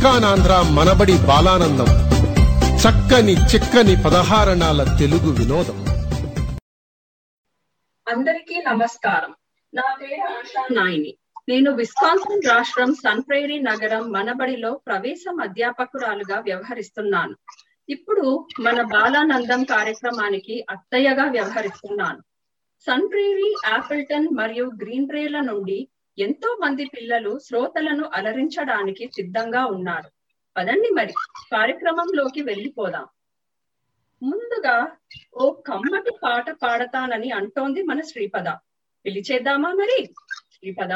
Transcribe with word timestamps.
సిలికానాంధ్ర 0.00 0.66
మనబడి 0.70 1.12
బాలానందం. 1.26 1.88
చక్కని 2.76 3.32
చిక్కని 3.32 3.96
పదహారణాల 4.02 4.96
తెలుగు 4.98 5.30
వినోదం. 5.30 5.84
అందరికీ 8.08 8.62
నమస్కారం. 8.66 9.34
నా 9.74 9.96
పేరు 10.02 10.20
ఆశా 10.20 10.68
నాయిని. 10.72 11.14
నేను 11.48 11.72
విస్కాన్సిన్ 11.72 12.48
రాష్ట్రం 12.48 12.94
సన్ 12.94 13.22
ప్రైరీ 13.28 13.58
నగరం 13.58 14.12
మనబడిలో 14.12 14.80
ప్రవేశం 14.86 15.40
అధ్యాపకురాలుగా 15.40 16.40
వ్యవహరిస్తున్నాను. 16.40 17.34
ఇప్పుడు 17.88 18.46
మన 18.60 18.82
బాలానందం 18.82 19.64
కార్యక్రమానికి 19.64 20.66
అత్తయ్యగా 20.70 21.24
వ్యవహరిస్తున్నాను. 21.24 22.18
సన్ 22.80 23.10
ప్రైరీ 23.10 23.54
ఆపిల్టన్ 23.66 24.28
మరియు 24.32 24.72
గ్రీన్ 24.82 25.08
ట్రేల 25.08 25.40
నుండి 25.40 25.88
ఎంతో 26.20 26.58
మంది 26.60 26.84
పిల్లలు 26.84 27.38
శ్రోతలను 27.38 28.10
అలరించడానికి 28.14 29.06
సిద్ధంగా 29.06 29.66
ఉన్నారు. 29.66 30.10
పదండి 30.56 30.88
మరి 30.88 31.12
కార్యక్రమంలోకి 31.52 32.42
వెళ్ళిపోదాం. 32.42 33.06
ముందుగా 34.22 34.96
ఓ 35.34 35.52
కమ్మటి 35.52 36.10
పాట 36.22 36.50
పాడతానని 36.50 37.30
అంటోంది 37.30 37.82
మన 37.82 38.00
శ్రీపద. 38.00 38.48
పిలిచేద్దామా 39.06 39.72
మరి? 39.72 40.14
శ్రీపద? 40.52 40.92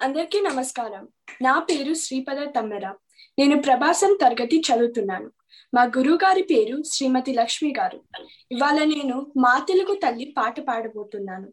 అందరికీ 0.00 0.40
నమస్కారం. 0.40 1.08
నా 1.42 1.58
పేరు 1.58 1.94
శ్రీపద 1.94 2.48
తమ్మెర. 2.58 2.94
నేను 3.38 3.62
ప్రభాసం 3.62 4.18
తరగతి 4.20 4.60
చదువుతున్నాను. 4.60 5.30
మా 5.74 5.82
గురువు 5.82 6.16
గారి 6.16 6.42
పేరు 6.42 6.82
శ్రీమతి 6.82 7.34
లక్ష్మి 7.34 7.74
గారు. 7.78 8.04
ఇవాళ 8.52 8.78
నేను 8.78 9.32
మా 9.36 9.58
తెలుగు 9.58 9.94
తల్లి 9.94 10.34
పాట 10.36 10.60
పాడబోతున్నాను. 10.60 11.52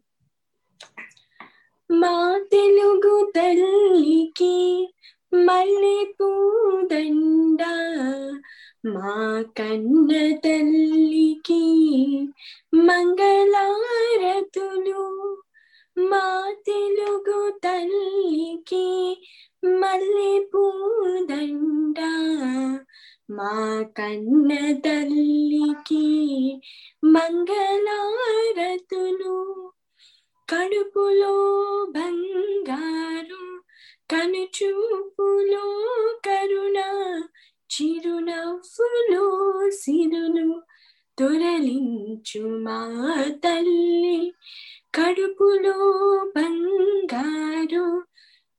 మా 2.00 2.38
తెలుగు 2.50 3.32
తల్లికి 3.34 4.56
మల్లె 5.34 6.04
పూదండ. 6.04 7.62
మా 8.86 9.42
కన్న 9.42 10.10
తల్లికి 10.44 11.64
మంగళారతులు. 12.74 13.74
మా 15.96 16.52
తెలుగు 16.66 17.58
తల్లికి 17.64 19.16
మల్లె 19.64 20.38
పూదండ. 20.54 21.98
మా 23.30 23.82
కన్న 23.82 24.80
తల్లికి 24.80 26.06
మంగళారతులు. 27.04 28.32
కడుపులో 30.50 31.32
బంగారు 31.90 33.44
కనుచూపులో 34.10 35.64
కరుణ 36.26 36.78
చిరునవ్వులో 37.70 39.24
సిరులు 39.70 40.62
తొరలించు 41.18 42.40
మా 42.64 42.80
తల్లి. 43.44 44.32
కడుపులో 44.94 45.78
బంగారు 46.36 48.02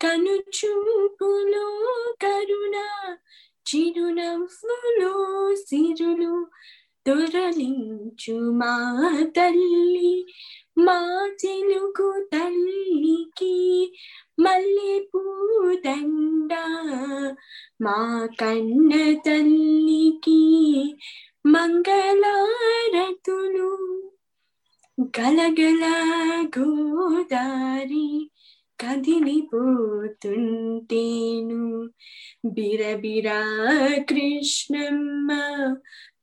కనుచూపులో 0.01 1.67
కరుణ 2.21 2.75
చిరునవ్వులో 3.67 5.13
సిరులు 5.55 6.33
దొరలించు 7.05 8.35
మా 8.59 8.73
తల్లి 9.35 10.13
మా 10.85 10.97
తెలుగు 11.41 12.09
తల్లికి 12.33 13.55
మల్లె 14.39 14.93
పూదండ 15.11 16.51
మా 17.83 17.97
కన్న 18.39 18.91
తల్లికి 19.25 20.41
మంగళారతులు 21.45 22.49
గలగల 25.17 25.83
గోదారి 26.57 28.07
కదిలిపోతుంటేను. 28.79 29.61
బిరబిరా 32.55 33.39
కృష్ణమ్మ 34.09 35.29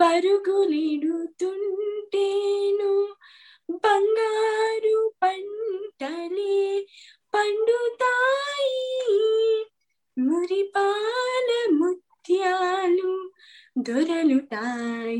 పరుగులిడుతుంటేను 0.00 2.92
బంగారు 3.70 5.12
పంటలే 5.22 6.86
పండుతాయి. 7.34 8.78
మురిపాల 10.18 11.48
ముత్యాలు 11.72 13.12
దొరలుతాయి 13.86 15.18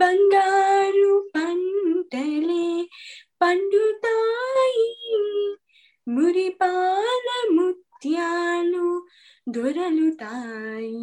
బంగారు 0.00 1.12
పంటలే 1.34 2.66
పండుతాయి 3.40 4.86
మురిపాల 6.06 7.26
ముత్యాలు 7.56 8.86
దొరలుతాయి 9.46 10.94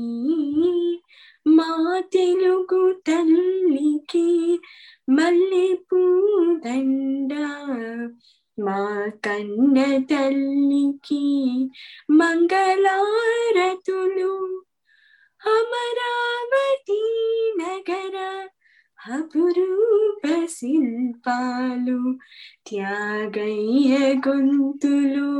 మా 1.47 1.71
తెలుగు 2.13 2.83
తల్లికి 3.07 4.27
మల్లె 5.09 5.67
పూదండ 5.89 7.31
మా 8.57 8.79
కన్న 9.25 9.77
తల్లికి 10.11 11.23
మంగళారతులు 12.19 13.25
అమరావతి 15.44 17.02
నగర 17.60 18.16
అపురూప 18.98 20.24
శిల్పాలు 20.54 22.00
త్యాగయ్య 22.68 23.92
గొంతులు 24.26 25.30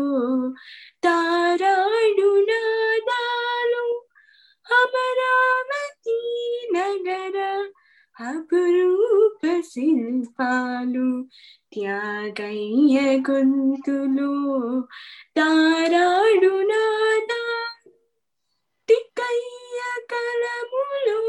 తారాడు 1.05 2.31
నాదాలు 2.49 3.85
అమరావతి 4.67 6.19
నగర 6.77 7.37
అపురూప 8.17 9.43
శిల్పాలు 9.71 11.09
త్యాగయ్య 11.75 12.97
గొంతులు 13.29 14.33
తారాడు 15.37 16.55
నాదాలు 16.71 17.64
తిక్కయ్య 18.88 19.80
కలములు 20.12 21.22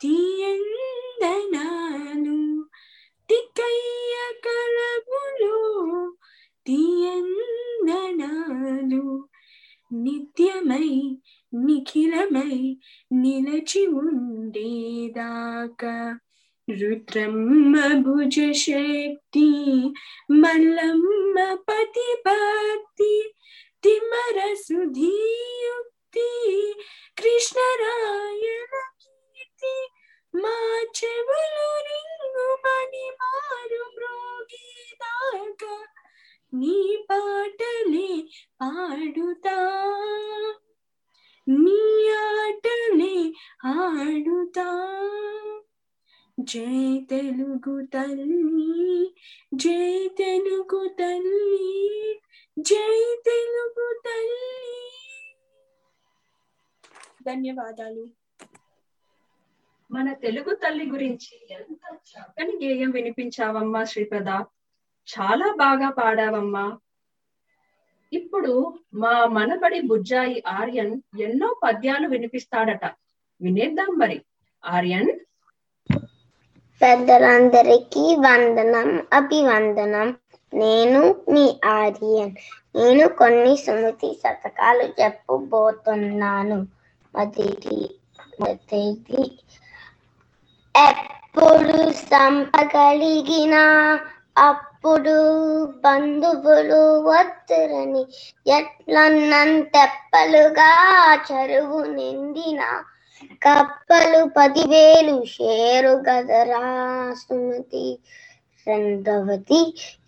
తీయందనాలు. 0.00 2.68
తికయ్య 3.30 4.14
కలములు 4.44 5.56
తీయందనాలు. 6.66 9.04
నిత్యమై 9.92 10.92
నిఖిలమై 11.54 12.76
నిలచి 13.12 13.86
ఉండేదాకా. 13.86 15.94
రుద్రమ్మ 16.80 17.92
భుజ 17.92 18.50
శక్తి 18.50 19.48
మల్లమ్మ 20.30 21.54
పతి 21.54 22.22
భక్తి 22.26 23.34
తిమర 23.82 24.54
సుధీయుక్తి 24.54 25.93
కీర్తి 26.14 26.82
కృష్ణరాయణ 27.18 28.78
కీర్తి 29.02 29.88
మా 30.34 30.82
చెవులు 30.82 31.82
రింగుమని 31.88 33.10
మారు 33.10 33.90
మ్రోగేదాకా 33.94 35.86
నీ 36.54 37.06
పాటలే 37.10 38.28
పాడుతా. 38.60 39.56
నీ 41.48 42.08
ఆటలే 42.08 43.32
ఆడుతా. 43.64 44.90
జై 46.40 47.06
తెలుగు 47.10 47.86
తల్లి 47.86 49.14
జై 49.54 50.08
తెలుగు 50.08 50.88
తల్లి 51.00 52.20
జై 52.58 53.16
తెలుగు 53.24 54.02
తల్లి. 54.06 54.93
ధన్యవాదాలు. 57.26 58.08
మన 59.90 60.12
తెలుగు 60.12 60.54
తల్లి 60.54 60.90
గురించి 60.90 61.46
ఎంత 61.50 61.96
చక్కని 61.96 62.66
గేయం 62.66 62.90
వినిపించావమ్మా 62.90 63.84
శ్రీపద. 63.84 64.28
చాలా 65.08 65.54
బాగా 65.58 65.90
పాడావమ్మా. 65.90 66.78
ఇప్పుడు 68.12 68.78
మా 68.94 69.26
మనబడి 69.26 69.80
బుజ్జాయి 69.80 70.42
ఆర్యన్ 70.46 71.00
ఎన్నో 71.20 71.60
పద్యాలు 71.64 72.08
వినిపిస్తాడట. 72.08 72.84
వినేద్దాం 73.42 73.98
మరి. 73.98 74.24
ఆర్యన్? 74.64 75.10
పెద్దలందరికీ 76.82 78.16
వందనం 78.16 79.06
అభివందనం. 79.12 80.16
నేను 80.54 81.24
మీ 81.28 81.60
ఆర్యన్. 81.64 82.36
నేను 82.76 83.08
కొన్ని 83.08 83.56
సుమతి 83.56 84.14
శతకాలు 84.14 85.02
చెప్పబోతున్నాను. 85.02 86.83
మొదటి 87.14 87.76
మొదటిది 88.38 89.22
ఎప్పుడు 90.74 91.76
సంపగలిగిన 92.04 93.56
అప్పుడు 94.44 95.16
బంధువులు 95.84 96.82
వత్తురని 97.06 98.02
ఎట్లన్నంతెప్పలుగా 98.50 100.72
చెరువు 101.28 101.80
నిండిన 101.94 102.62
కప్పలు 103.42 104.20
పదివేలు 104.36 105.16
షేరు 105.34 105.94
గదరా 106.06 106.64
సుమతి. 107.20 107.86
రెండవది 108.66 109.60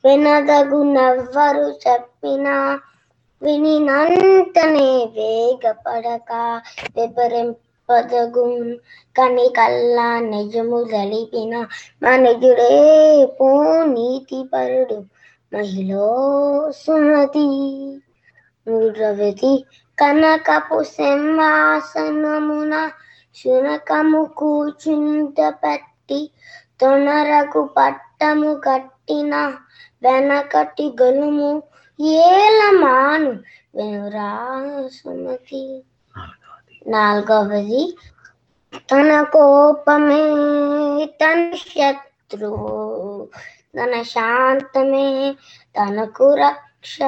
వినదగు 0.04 0.80
నవ్వరు 0.92 1.66
చెప్పిన 1.84 2.46
వినినంతనే 3.42 4.88
వేగపడక 5.14 6.30
విపరింపదగు 6.96 8.44
కని 9.16 9.48
కల్లా 9.48 10.08
నిజము 10.30 10.78
గలిపిన 10.92 11.54
మనుజుడే 12.02 12.70
పో 13.38 13.48
నీతి 13.86 14.40
పరుడు 14.52 14.98
మహిళ 15.52 15.90
సుమతి. 16.76 17.46
మూడవది 18.66 19.52
కనకపు 19.98 20.78
సింహాసనమున 20.94 22.74
శునకము 23.36 24.24
కూచుంట 24.38 25.38
పెట్టి 25.62 26.20
తొనరకు 26.80 27.62
పట్టము 27.76 28.52
కట్టిన 28.64 29.34
వెనకటి 30.02 30.86
గొలుము 31.00 31.50
ఏలమాను 32.00 33.30
వెనురా 33.74 34.30
సుమతి. 34.92 35.82
నాలుగవది 36.86 37.96
తన 38.90 39.22
కోపమే 39.22 40.24
తన 41.06 41.52
శత్రువు 41.56 43.28
తన 43.76 44.02
శాంతమే 44.02 45.32
తనకు 45.76 46.34
రక్ష 46.34 46.98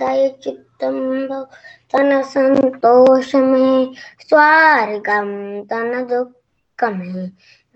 దయచిత్తంలో 0.00 1.46
తన 1.94 2.20
సంతోషమే 2.20 3.94
స్వర్గం 4.20 5.28
తన 5.62 6.02
దుఃఖమే 6.04 7.24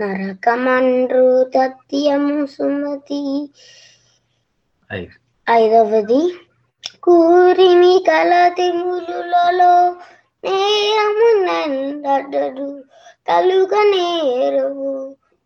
నరకమండ్రు 0.01 1.45
తథ్యము 1.45 2.47
సుమతి. 2.47 3.21
ఐదు. 4.91 5.19
ఐదవది 5.51 6.21
కూరిమి 7.09 8.05
కలతిములలో 8.07 9.75
నేయము 10.45 11.29
నేరము 11.47 11.93
నందడు 12.05 12.67
కలుగ 13.27 13.73
నేరవు 13.91 14.93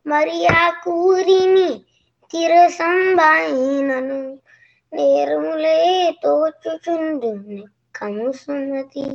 మరి 0.06 0.46
ఆ 0.54 0.70
కూరిమి 0.84 1.68
తిరసంబాయినను 2.30 4.20
నేరములే 4.92 5.78
తోచుచుండు 6.22 7.32
కము 7.94 8.32
సుమతి 8.32 9.06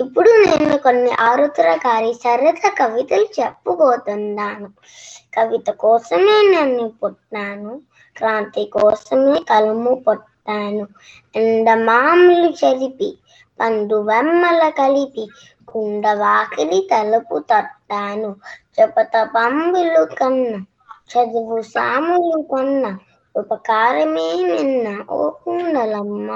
ఇప్పుడు 0.00 0.30
నేను 0.44 0.76
కొన్ని 0.78 1.12
ఆరుతరకారి 1.20 2.12
సరద 2.14 2.62
కవితలు 2.78 3.26
చెప్పుకోతున్నాను. 3.38 4.68
కవిత 5.36 5.70
కోసమే 5.70 6.36
నన్ను 6.48 6.88
పుట్టాను 6.88 7.72
క్రాంతి 8.16 8.64
కోసమే 8.66 9.36
కలము 9.42 9.94
పొట్టాను. 10.06 10.27
ఎండమాములు 11.34 12.48
చదిపి 12.60 13.08
పండువెమ్మల 13.58 14.62
కలిపి 14.70 15.24
కుండ 15.68 16.06
వాకిలి 16.20 16.80
తలుపు 16.90 17.38
తట్టాను 17.50 18.30
చెపత 18.76 19.14
పంబులు 19.34 20.04
కన్నా 20.12 20.60
చదువు 21.10 21.58
సాములు 21.72 22.38
కొన్న 22.50 22.84
ఉపకారమే 23.34 24.28
నిన్న 24.48 24.86
ఓ 25.14 25.22
కుండలమ్మ. 25.40 26.28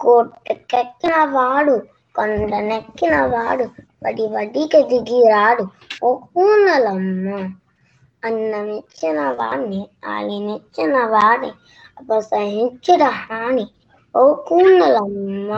కోటకెక్కిన 0.00 1.16
వాడు 1.32 1.74
కొండనెక్కిన 2.14 3.14
వాడు 3.26 3.66
వడి 4.04 4.26
వడికి 4.34 4.80
దిగి 4.90 5.20
రాడు 5.28 5.64
ఓ 6.02 6.10
కూనలమ్మ 6.26 7.28
అన్నమిచ్చిన 8.22 9.18
వాణ్ణి 9.38 9.80
ఆలినిచ్చిన 10.08 10.96
వాడి 11.06 11.50
అపసహించిన 11.96 13.02
హాని 13.20 13.66
ఓ 14.14 14.24
కూనలమ్మ 14.48 15.50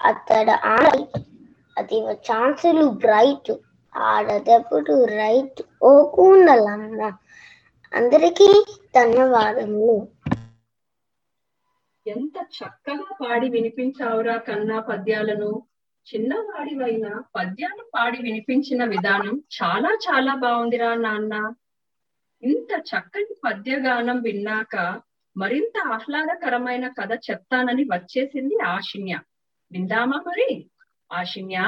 అతడు 0.00 0.54
ఆడి 0.72 1.02
అది 1.76 1.98
ఛాన్సులు 2.28 2.84
బ్రైట్ 3.04 3.50
ఆడదప్పుడు 3.94 4.94
రైట్ 5.14 5.60
ఓ 5.82 5.92
కూనలమ్మ 6.14 7.00
అందరికీ 7.92 8.48
ధన్యవాదములు. 8.94 9.98
ఎంత 12.06 12.36
చక్కగా 12.56 13.08
పాడి 13.20 13.48
వినిపించావురా 13.48 14.36
కన్నా 14.38 14.78
పద్యాలను. 14.80 15.50
చిన్నవాడివైన 16.06 17.06
పద్యాలు 17.36 17.84
పాడి 17.94 18.18
వినిపించిన 18.22 18.84
విధానం 18.84 19.34
చాలా 19.58 19.90
చాలా 20.06 20.34
బాగుందిరా 20.34 20.94
నాన్న. 21.04 21.34
ఇంత 22.42 22.80
చక్కని 22.80 23.34
పద్యగానం 23.44 24.20
విన్నాక 24.20 25.02
మరింత 25.36 25.92
ఆహ్లాదకరమైన 25.92 26.88
కథ 26.88 27.12
చెప్తానని 27.30 27.84
వచ్చేసింది 27.84 28.58
ఆశిన్య. 28.66 29.14
విందామా 29.72 30.18
మరి? 30.26 30.70
ఆశిన్య? 31.12 31.58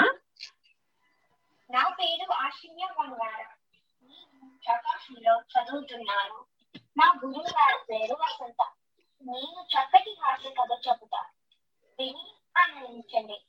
నా 1.70 1.88
పేరు 1.88 2.32
ఆశిన్య 2.32 2.88
మంగార. 2.98 3.46
నేను 4.02 5.40
చదువుతున్నాను. 5.40 6.44
నా 6.76 7.12
గురువు 7.26 7.44
గారి 7.46 7.78
పేరు 7.90 8.14
వసంత. 8.14 8.70
నేను 9.22 9.62
చక్కటి 9.62 10.16
హాస్య 10.22 10.50
కథ 10.50 10.88
చెబుతాను. 10.88 11.28
విని 12.00 12.34
ఆనందించండి. 12.58 13.40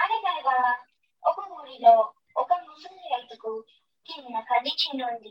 అనగనగా 0.00 0.78
ఒక 1.24 1.38
ఊరిలో 1.50 2.12
ఒక 2.36 2.52
ముసలి 2.52 3.08
రైతుకు 3.14 3.64
చిన్న 4.10 4.40
కది 4.40 4.68
చేను 4.68 5.28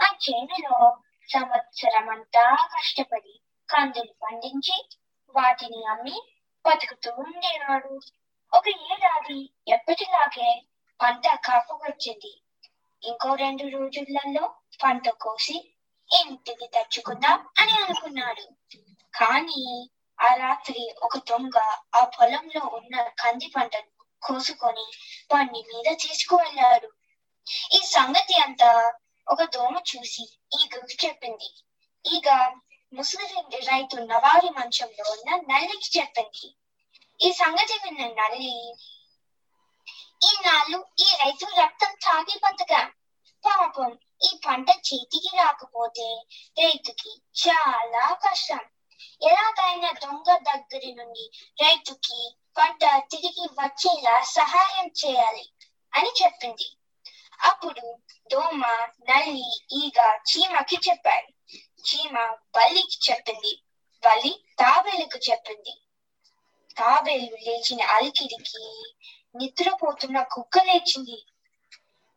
ఆ 0.00 0.08
చేనులో 0.24 0.76
సంవత్సరం 1.28 2.10
అంతా 2.10 2.44
కష్టపడి 2.66 3.34
కందులు 3.68 4.12
పండించి 4.22 4.76
వాటిని 5.34 5.80
అమ్మి 5.86 6.16
బతుకుతూ 6.64 7.10
ఉండేవాడు. 7.22 7.94
ఒక 8.52 8.68
ఏడాది 8.92 9.40
ఎప్పటిలాగే 9.68 10.50
పంట 11.00 11.26
కాపుకొచ్చింది 11.46 12.32
ఇంకో 13.02 13.34
రెండు 13.34 13.64
రోజులలో 13.68 14.44
పంట 14.82 15.08
కోసి 15.20 15.56
ఇంటికి 16.10 16.66
తెచ్చుకుందాం 16.66 17.38
అని 17.58 17.74
అనుకున్నాడు. 17.82 18.44
కానీ 19.14 19.62
ఆ 20.18 20.28
రాత్రి 20.34 20.82
ఒక 21.02 21.16
దొంగ 21.30 21.56
ఆ 21.94 22.02
పొలంలో 22.16 22.62
ఉన్న 22.78 23.02
కంది 23.18 23.48
పంటను 23.48 23.90
కోసుకొని 24.22 24.86
పండి 25.30 25.60
మీద 25.62 25.88
తీసుకువెళ్ళాడు. 25.96 26.88
ఈ 27.70 27.80
సంగతి 27.92 28.34
అంతా 28.40 28.70
ఒక 29.28 29.42
దోమ 29.44 29.76
చూసి 29.90 30.22
ఈగకు 30.58 31.06
చెప్పింది 31.06 31.48
ఈగ 32.04 32.28
ముసలి 32.92 33.40
రైతు 33.66 33.96
నవారి 33.96 34.50
మంచంలో 34.50 35.04
ఉన్న 35.12 35.36
నల్లికి 35.50 35.88
చెప్పింది 35.98 36.46
ఈ 37.20 37.32
సంగతి 37.32 37.74
విన్న 37.74 38.06
నల్లి 38.20 38.52
ఈ 40.22 40.30
నాళ్ళు 40.46 40.78
ఈ 40.98 41.08
రైతు 41.22 41.46
రక్తం 41.60 41.92
తాగి 42.04 42.36
బతకా. 42.44 42.80
పాపం 43.44 43.90
ఈ 44.22 44.40
పంట 44.46 44.68
చేతికి 44.70 45.36
రాకపోతే 45.36 46.08
రైతుకి 46.58 47.12
చాలా 47.42 48.14
కష్టం. 48.14 48.64
ఎలాగైనా 49.22 49.90
దొంగ 49.92 50.28
దగ్గర 50.48 50.82
నుండి 50.96 51.26
రైతుకి 51.62 52.20
పంట 52.56 52.84
తిరిగి 53.10 53.46
వచ్చేలా 53.60 54.20
సహాయం 54.22 54.88
చేయాలి 55.00 55.44
అని 55.92 56.10
చెప్పింది. 56.22 56.77
అప్పుడు 57.40 57.98
దోమ 58.32 58.66
నల్లి 59.10 59.60
ఈగ 59.72 60.18
చీమకి 60.28 60.76
చెప్పాడు 60.76 61.32
చీమ 61.58 62.36
బలికి 62.56 63.10
చెప్పింది. 63.10 63.62
బలి 64.04 64.44
తాబేలుకు 64.58 65.18
చెప్పింది. 65.30 65.80
తాబేలు 66.76 67.36
లేచిన 67.36 67.82
అలికిడికి 67.82 68.94
నిద్రపోతున్న 69.36 70.22
కుక్క 70.22 70.58
లేచింది. 70.58 71.26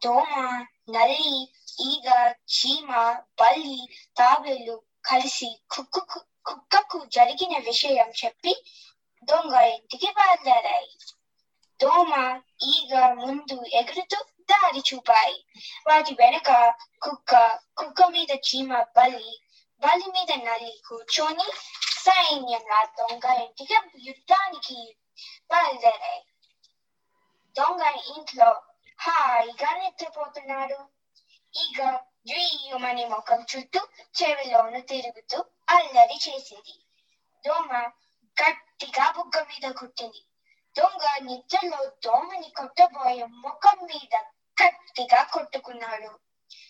దోమ 0.01 0.65
నల్లి 0.89 1.53
ఈగ 1.79 2.29
చీమ 2.29 3.19
బల్లి 3.41 3.87
తాబేలు 4.17 4.81
కలిసి 5.05 5.59
కుక్కకు 5.71 6.19
కుక్కకు 6.45 7.05
జరిగిన 7.05 7.57
విషయం 7.57 8.11
చెప్పి 8.25 8.63
దొంగ 9.23 9.53
ఇంటికి 9.53 10.11
బయలుదేరాయి. 10.11 10.97
దోమ 11.79 12.41
ఈగ 12.61 13.13
ముందు 13.13 13.63
ఎగురుతూ 13.65 14.17
దారి 14.51 14.81
చూపాయి 14.89 15.37
వాటి 15.87 16.13
వెనక 16.13 16.49
కుక్క 17.01 17.33
కుక్క 17.75 18.07
మీద 18.07 18.31
చీమ 18.47 18.81
బలి 18.97 19.27
బలి 19.81 20.07
మీద 20.15 20.31
నల్లి 20.41 20.73
కూర్చొని 20.87 21.47
సైన్యంగా 22.05 22.79
దొంగ 22.97 23.25
ఇంటికి 23.41 23.77
యుద్ధానికి 24.07 24.79
బయలుదేరాయి 25.51 26.21
దొంగ 27.55 27.83
ఇంట్లో 28.11 28.49
హాయిగా 28.99 29.71
నిద్రపోతున్నాడు 29.77 30.79
ఈగ 31.53 31.79
ద్వీయమని 32.27 33.05
ముఖం 33.05 33.39
చుట్టూ 33.51 33.81
చెవిలోను 34.15 34.81
తిరుగుతూ 34.91 35.37
అల్లరి 35.69 36.17
చేసింది 36.25 36.75
దోమ 37.43 37.71
గట్టిగా 38.37 39.07
బుగ్గ 39.11 39.37
మీద 39.49 39.67
కుట్టింది 39.71 40.21
దొంగ 40.75 41.05
నిద్రలో 41.21 41.81
దోమని 42.05 42.49
కొట్టబోయే 42.51 43.25
ముఖం 43.41 43.79
మీద 43.87 44.13
గట్టిగా 44.57 45.21
కొట్టుకున్నాడు 45.23 46.11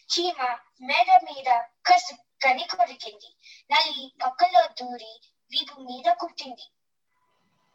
చీమ 0.09 0.39
మెడ 0.81 1.09
మీద 1.23 1.49
కసుక్కని 1.85 2.65
కొరికింది 2.67 3.29
నలి 3.71 3.97
పక్కలో 4.23 4.61
దూరి 4.79 5.13
వీపు 5.51 5.75
మీద 5.79 6.07
కుట్టింది. 6.13 6.65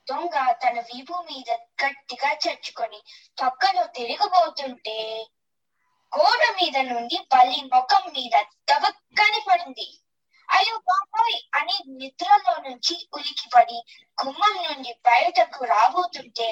దొంగ 0.06 0.36
తన 0.62 0.76
వీపు 0.80 1.16
మీద 1.30 1.50
గట్టిగా 1.82 2.30
చచ్చుకొని 2.44 3.00
పక్కలో 3.42 3.84
తిరిగిపోతుంటే 3.86 4.98
గోడ 6.12 6.42
మీద 6.58 6.76
నుండి 6.86 7.18
బలి 7.32 7.58
ముఖం 7.72 8.04
మీద 8.12 8.34
తవక్కని 8.68 9.40
పడింది 9.48 9.86
అయ్యో 10.48 10.76
బాబాయ్ 10.78 11.38
అని 11.54 11.76
నిద్రలో 11.86 12.54
నుంచి 12.60 13.08
ఉలికిపడి 13.14 13.78
గుమ్మం 14.18 14.54
నుండి 14.62 14.92
బయటకు 15.06 15.64
రాబోతుంటే 15.64 16.48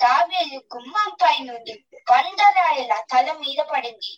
తాబేలు 0.00 0.58
గుమ్మంపై 0.74 1.38
నుండి 1.38 1.74
బండరాయిల 2.10 3.00
తల 3.12 3.32
మీద 3.32 3.60
పడింది. 3.72 4.12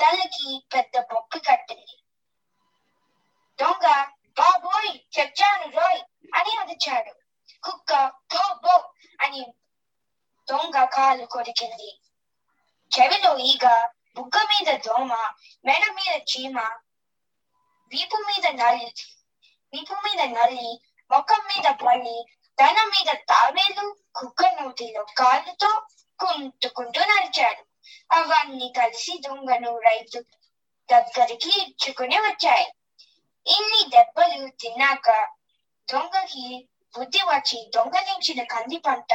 తలకి 0.00 0.66
పెద్ద 0.74 0.98
బొక్క 0.98 1.38
కట్టింది. 1.38 1.96
దొంగ 3.58 3.86
బాబోయ్ 4.38 4.92
చచ్చాను 5.16 5.66
రోయ్ 5.76 6.00
అని 6.34 6.52
అరిచాడు. 6.56 7.12
కుక్క 7.62 7.92
బో 8.34 8.54
బో 8.54 8.76
అని 9.20 9.42
దొంగ 10.48 10.84
కాలు 10.84 11.26
కొరికింది. 11.26 11.90
చెవిలో 12.90 13.38
ఈగ 13.38 13.66
బుగ్గ 14.16 14.36
మీద 14.42 14.78
దోమ 14.78 15.12
మెడ 15.64 15.84
మీద 15.92 16.22
చీమ 16.22 16.58
వీపు 17.92 18.16
మీద 18.16 18.46
నల్లి 18.60 18.88
వీపు 19.72 19.94
మీద 19.94 20.20
నల్లి 20.36 20.70
ముఖం 21.10 21.42
మీద 21.50 21.74
పల్లి 21.74 22.16
తన 22.58 22.76
మీద 22.84 23.10
తావేలు 23.28 23.96
కుక్క 24.14 24.44
నోటిలో 24.46 25.02
కాళ్ళతో 25.18 25.70
కుంటుకుంటూ 26.20 27.00
నడిచాడు. 27.00 27.62
అవన్నీ 28.12 28.72
కలిసి 28.76 29.18
దొంగను 29.18 29.78
రైతు 29.78 30.20
దగ్గరికి 30.88 31.52
ఇచ్చుకుని 31.60 32.18
వచ్చాయి. 32.18 32.66
ఇన్ని 33.46 33.82
దెబ్బలు 33.90 34.48
తిన్నాక 34.60 35.10
దొంగకి 35.88 36.68
బుద్ధి 36.94 37.22
వచ్చి 37.22 37.70
దొంగలించిన 37.74 38.42
కంది 38.42 38.78
పంట 38.78 39.12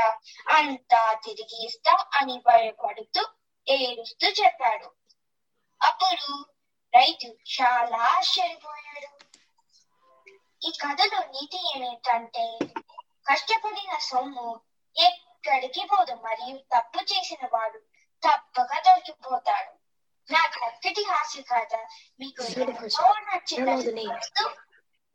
అంతా 0.49 1.01
తిరిగి 1.25 1.65
ఇస్తా 1.65 1.93
అని 2.13 2.35
భయపడుతూ 2.39 3.21
ఏడుస్తూ 3.67 4.27
చెప్పాడు. 4.27 4.87
అప్పుడు 5.81 6.27
రైతు 6.95 7.27
చాలా 7.27 7.97
ఆశ్చర్యపోయాడు. 7.97 9.09
ఈ 10.67 10.69
కథలో 10.71 11.19
నీతి 11.19 11.59
ఏమిటంటే 11.75 12.45
కష్టపడిన 13.27 13.97
సొమ్ము 13.97 14.59
ఎక్కడికి 14.97 15.83
పోదు 15.91 16.15
మరియు 16.15 16.57
తప్పు 16.57 16.99
చేసిన 17.01 17.47
వాడు 17.53 17.79
తప్పక 18.23 18.71
దొరికిపోతాడు. 18.85 19.71
నా 20.33 20.41
చక్కటి 20.45 21.03
హాస్య 21.03 21.41
కథ 21.41 21.75
మీకు 22.19 22.43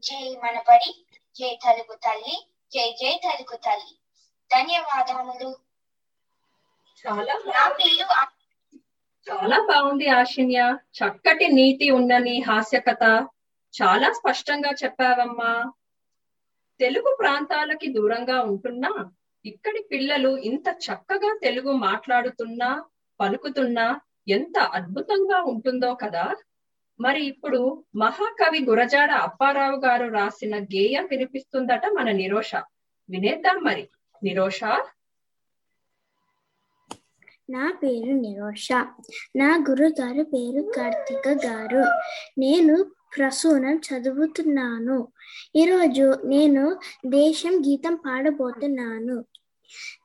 జై 0.06 0.34
మనబడి 0.42 1.06
జై 1.36 1.58
తెలుగు 1.64 1.94
తల్లి 1.94 2.36
జై 2.72 2.92
జై 2.92 3.12
తెలుగు 3.24 3.56
తల్లి. 3.56 3.92
ధన్యవాదములు. 4.50 5.50
నా 7.04 7.68
పేరు 7.68 8.06
చాలా 9.30 9.66
బాగుంది 9.70 10.06
ఆశిన్య. 10.08 10.76
చక్కటి 10.92 11.48
నీతి 11.48 11.90
ఉన్న 11.90 12.18
నీ 12.18 12.40
హాస్య 12.40 12.80
కథ 12.80 13.02
చాలా 13.82 14.12
స్పష్టంగా 14.12 14.70
చెప్పావమ్మా. 14.84 15.72
తెలుగు 16.80 17.16
ప్రాంతాలకి 17.20 17.92
దూరంగా 17.92 18.42
ఉంటున్నా. 18.42 19.10
ఇక్కడి 19.44 19.84
పిల్లలు 19.92 20.36
ఇంత 20.38 20.68
చక్కగా 20.68 21.38
తెలుగు 21.42 21.72
మాట్లాడుతున్నా 21.72 22.84
పలుకుతున్నా. 23.20 24.00
ఎంత 24.28 24.58
అద్భుతంగా 24.58 25.42
ఉంటుందో 25.42 25.94
కదా. 25.94 26.34
మరి 27.00 27.24
ఇప్పుడు 27.24 27.84
మహాకవి 27.96 28.64
గురజాడ 28.64 29.10
అప్పారావు 29.10 29.76
గారు 29.76 30.06
రాసిన 30.12 30.58
గేయం 30.58 31.06
వినిపిస్తుందట 31.06 31.86
మన 31.86 32.10
నిరోష. 32.10 32.54
వినేద్దాం 33.10 33.56
మరి. 33.62 33.88
నిరోష? 34.22 34.64
నా 37.50 37.74
పేరు 37.82 38.12
నిరోష. 38.12 38.68
నా 39.36 39.64
గురుగారు 39.70 40.22
పేరు 40.22 40.72
కార్తిక 40.76 41.28
గారు. 41.28 41.84
నేను 42.40 42.86
ప్రసూనం 43.18 43.76
చదువుతున్నాను. 43.76 45.08
ఈరోజు 45.56 46.14
నేను 46.24 46.76
దేశం 47.06 47.62
గీతం 47.66 47.94
పాడబోతున్నాను. 47.94 49.24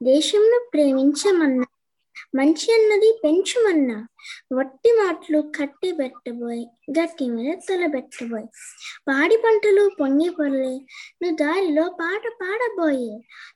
దేశంను 0.04 0.70
ప్రేమించమన్నా 0.74 1.66
మంచి 2.34 2.68
అన్నది 2.74 3.10
పెంచుమన్నా. 3.24 3.98
వట్టి 4.54 4.90
మాటలు 4.92 5.40
కట్టి 5.58 5.92
పెట్టబోయి 5.92 6.64
గట్టి 6.98 7.26
మీద 7.30 7.54
తలబెట్టబోయి 7.70 8.48
పాడి 9.08 9.38
పంటలు 9.38 9.84
పొంగి 10.00 10.30
పొరలే 10.30 10.74
నువ్వు 11.22 11.36
దారిలో 11.36 11.86
పాట 12.02 12.24
పాడబోయే. 12.42 13.14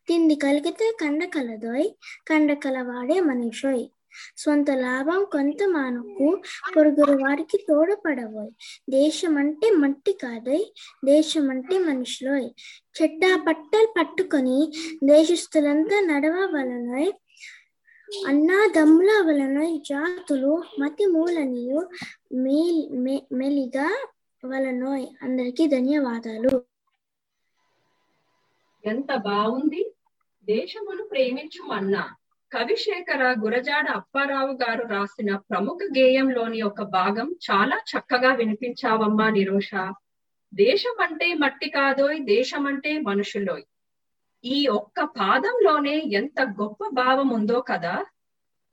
తిండి 0.08 0.36
కలిగితే 0.36 0.88
కండ 1.02 1.24
కలదోయ్ 1.36 1.90
కండ 2.30 2.54
కలవాడే 2.66 3.20
మనిషోయ్. 3.20 3.86
సొంత 4.38 4.72
లాభం 4.86 5.24
కొంత 5.32 5.58
మానకు 5.76 6.26
పొరుగురు 6.76 7.16
వారికి 7.24 7.58
తోడపడబోయ్. 7.70 8.52
దేశం 8.90 9.34
అంటే 9.38 9.70
మట్టి 9.84 10.14
కాదోయ్ 10.24 10.66
దేశం 11.06 11.46
అంటే 11.50 11.78
మనుషులోయ్. 11.80 12.50
చెడ్డా 12.98 13.32
పట్టలు 13.48 13.90
పట్టుకొని 13.98 14.58
దేశస్తులంతా 15.04 16.00
నడవవలనోయ్ 16.12 17.12
అన్నాదమ్ముల 18.14 19.12
వలన 19.28 19.60
జాతులు 19.90 20.52
మతి 20.80 21.06
మూలనియు 21.06 21.80
మెలిగా 23.40 23.88
వలనోయ్ 24.44 25.06
అందరికీ 25.26 25.64
ధన్యవాదాలు. 25.68 26.52
ఎంత 28.84 29.12
బాగుంది 29.30 29.82
దేశమును 30.48 31.04
ప్రేమించుమన్నా 31.12 32.04
కవిశేఖర 32.52 33.24
గురజాడ 33.44 33.86
అప్పారావు 34.00 34.54
గారు 34.64 34.84
రాసిన 34.88 35.36
ప్రముఖ 35.50 35.80
గేయంలోని 35.98 36.62
ఒక 36.62 36.82
భాగం 36.98 37.30
చాలా 37.48 37.78
చక్కగా 37.92 38.32
వినిపించావమ్మా 38.42 39.30
నిరోష. 39.40 39.72
దేశం 40.54 40.98
అంటే 41.08 41.28
మట్టి 41.34 41.70
కాదోయ్ 41.70 42.20
దేశం 42.34 42.66
అంటే 42.66 42.92
మనుషులోయ్. 43.10 43.66
ఈ 44.46 44.68
ఒక్క 44.68 45.04
పాదంలోనే 45.04 45.98
ఎంత 46.00 46.42
గొప్ప 46.42 46.88
భావం 46.94 47.30
ఉందో 47.30 47.62
కదా. 47.62 48.06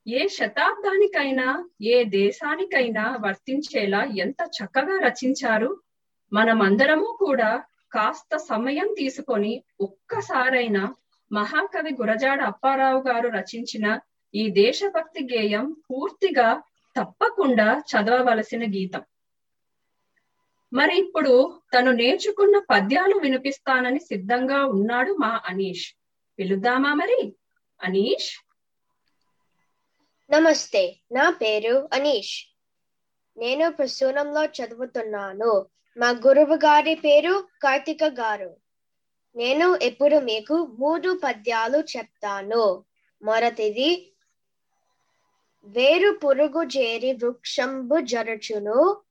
ఏ 0.06 0.28
శతాబ్దానికైనా 0.28 1.68
ఏ 1.82 2.04
దేశానికైనా 2.04 3.16
వర్తించేలా 3.20 4.04
ఎంత 4.04 4.36
చక్కగా 4.56 4.98
రచించారు. 5.08 5.80
మనమందరము 6.32 7.16
కూడా 7.18 7.64
కాస్త 7.92 8.36
సమయం 8.36 8.94
తీసుకొని 8.98 9.64
ఒక్కసారైనా 9.80 10.94
మహాకవి 11.32 11.92
గురజాడ 11.94 12.42
అప్పారావు 12.42 13.00
గారు 13.08 13.28
రచించిన 13.28 13.98
ఈ 14.34 14.50
దేశభక్తి 14.50 15.24
గేయం 15.24 15.76
పూర్తిగా 15.90 16.62
తప్పకుండా 16.96 17.82
చదవవలసిన 17.90 18.64
గీతం. 18.64 19.02
మరి 20.72 20.98
ఇప్పుడు 20.98 21.60
తను 21.78 21.92
నేర్చుకున్న 21.92 22.58
పద్యాలు 22.70 23.14
వినిపిస్తానని 23.14 24.00
సిద్ధంగా 24.00 24.66
ఉన్నాడు 24.66 25.12
మా 25.12 25.40
అనీష్. 25.46 25.94
పిలుద్దామా 26.38 26.94
మరి? 26.94 27.34
అనీష్? 27.82 28.46
నమస్తే 30.32 30.96
నా 31.12 31.30
పేరు 31.30 31.88
అనీష్. 31.92 32.44
నేను 33.38 33.70
ప్రసూనంలో 33.70 34.44
చదువుతున్నాను. 34.44 35.66
మా 35.98 36.10
గురువు 36.10 36.54
గారి 36.54 36.94
పేరు 36.94 37.48
కార్తిక 37.62 38.04
గారు. 38.04 38.56
నేను 39.36 39.76
ఇప్పుడు 39.76 40.16
మీకు 40.16 40.76
మూడు 40.78 41.20
పద్యాలు 41.24 41.78
చెప్తాను. 41.96 42.84
మొదటిది 43.22 44.12
వేరు 45.64 46.18
పురుగు 46.24 46.62
చేరి 46.62 47.12
వృక్షంబు 47.12 48.00
జరచును. 48.00 49.02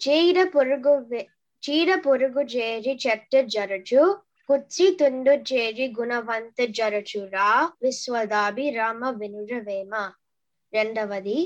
చీడ 0.00 0.38
పురుగు 0.52 0.94
చీడ 1.62 1.90
పొరుగు 2.04 2.42
చేరి 2.52 2.92
చెట్ట 3.04 3.32
జరచు 3.48 4.02
కుచ్చి 4.48 4.86
తుండు 4.96 5.32
చేరి 5.48 5.86
గుణవంత 5.92 6.60
జరచురా 6.74 7.48
విశ్వదాభి 7.82 8.66
రామ 8.70 9.10
వినురవేమ 9.10 9.92
రెండవది 10.72 11.38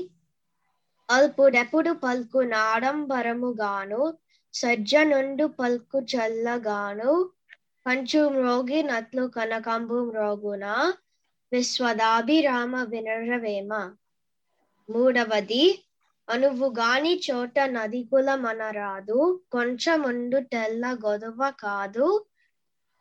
అల్పుడెప్పుడు 1.09 1.91
పల్కు 2.03 2.41
నాడంబరముగాను 2.45 4.03
సజ్జనుండు 4.53 5.45
పల్కు 5.59 5.99
చల్లగాను 6.11 7.13
పంచు 7.85 8.21
మ్రోగి 8.29 8.79
నట్లు 8.83 9.23
కనకంబు 9.27 9.97
మ్రోగున 10.05 10.65
విశ్వదాభిరామ 11.51 12.75
వినరవేమ 12.83 13.73
మూడవది 14.89 15.63
అనువుగాని 16.27 17.21
చోట 17.25 17.59
నదికుల 17.69 18.35
మనరాదు 18.35 19.19
కొంచెముండు 19.51 20.39
తెల్ల 20.51 20.97
గొడవ 21.05 21.51
కాదు. 21.59 22.07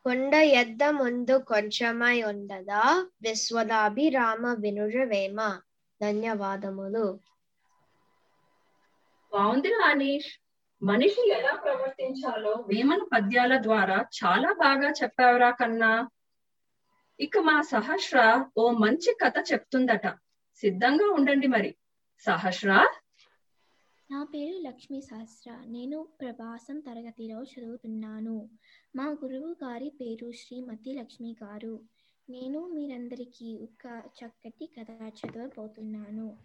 కొండ 0.07 0.35
ఎద్ద 0.55 0.85
ముందు 0.93 1.37
కొంచెమై 1.49 2.23
ఉండదా? 2.23 2.83
విశ్వదాభిరామ 3.23 4.55
వినురవేమ 4.61 5.39
ధన్యవాదములు. 6.01 7.07
బాగుంది 9.33 9.69
రానీష్ 9.75 10.31
మనిషి 10.83 11.23
ఎలా 11.31 11.53
ప్రవర్తించాలో 11.55 12.65
వేమన 12.67 13.03
పద్యాల 13.13 13.63
ద్వారా 13.63 13.99
చాలా 14.19 14.53
బాగా 14.59 14.91
చెప్పావురా 14.91 15.51
కన్నా. 15.51 15.93
ఇక 17.21 17.39
మా 17.39 17.63
సహస్ర 17.63 18.19
ఓ 18.57 18.71
మంచి 18.79 19.17
కథ 19.23 19.37
చెప్తుందట. 19.53 20.05
సిద్ధంగా 20.63 21.07
ఉండండి 21.11 21.47
మరి. 21.47 21.71
సహస్ర? 22.27 22.71
నా 24.11 24.25
పేరు 24.25 24.63
లక్ష్మీ 24.63 25.01
శాస్త్ర. 25.01 25.63
నేను 25.67 26.09
ప్రభాసం 26.21 26.81
తరగతిలో 26.81 27.43
చదువుతున్నాను. 27.43 28.49
మా 28.97 29.07
గురువు 29.25 29.65
గారి 29.65 29.93
పేరు 30.01 30.33
శ్రీమతి 30.33 30.93
లక్ష్మి 30.93 31.37
గారు. 31.45 31.81
నేను 32.31 32.69
మీరందరికీ 32.69 33.59
ఒక 33.63 34.03
చక్కటి 34.19 34.67
కథ 34.67 35.13
చదవబోతున్నాను. 35.19 36.37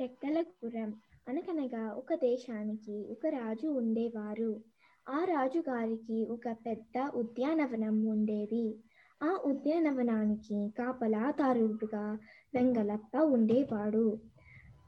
రెక్కల 0.00 0.42
గురం 0.42 0.90
అనకనగా 1.28 1.94
ఒక 1.94 2.14
దేశానికి 2.14 3.06
ఒక 3.10 3.26
రాజు 3.26 3.68
ఉండేవారు. 3.68 4.60
ఆ 5.08 5.24
రాజు 5.24 5.58
గారికి 5.58 6.26
ఒక 6.26 6.56
పెద్ద 6.66 7.10
ఉద్యానవనం 7.14 8.04
ఉండేది. 8.04 8.78
ఆ 9.22 9.30
ఉద్యానవనానికి 9.44 10.74
కాపలాదారుడుగా 10.78 12.18
వెంగలప్ప 12.54 13.16
ఉండేవాడు. 13.16 14.18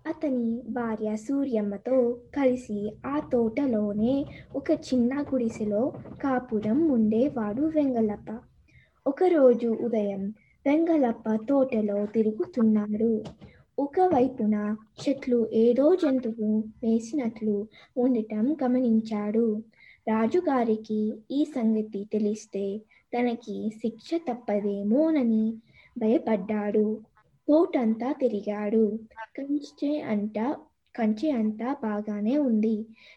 అతని 0.06 0.62
భార్య 0.68 1.16
సూర్యమ్మతో 1.16 1.96
కలిసి 2.36 2.78
ఆ 3.06 3.18
తోటలోనే 3.32 4.14
ఒక 4.56 4.70
చిన్న 4.70 5.22
గుడిసెలో 5.22 5.92
కాపురం 6.22 6.88
ఉండేవాడు 6.88 7.62
వెంగలప్ప 7.62 8.30
ఒకరోజు 9.06 9.68
ఉదయం 9.68 10.22
వెంగలప్ప 10.66 11.36
తోటలో 11.48 12.06
తిరుగుతున్నాడు. 12.06 13.12
ఒకవైపున 13.78 14.76
చెట్లు 15.00 15.48
ఏదో 15.52 15.94
జంతువు 15.94 16.50
వేసినట్లు 16.82 17.66
ఉండటం 17.96 18.56
గమనించాడు. 18.64 19.46
రాజుగారికి 20.08 21.00
ఈ 21.30 21.44
సంగతి 21.44 22.08
తెలిస్తే 22.12 22.66
తనకి 23.12 23.70
శిక్ష 23.82 24.10
తప్పదేమోనని 24.28 25.44
భయపడ్డాడు. 25.98 26.86
తోటంతా 27.48 28.08
తిరిగాడు. 28.14 28.84
కంచె 29.36 29.90
అంట 30.06 30.36
కంచె 30.94 31.28
అంతా 31.32 31.68
బాగానే 31.82 32.34
ఉంది. 32.42 32.74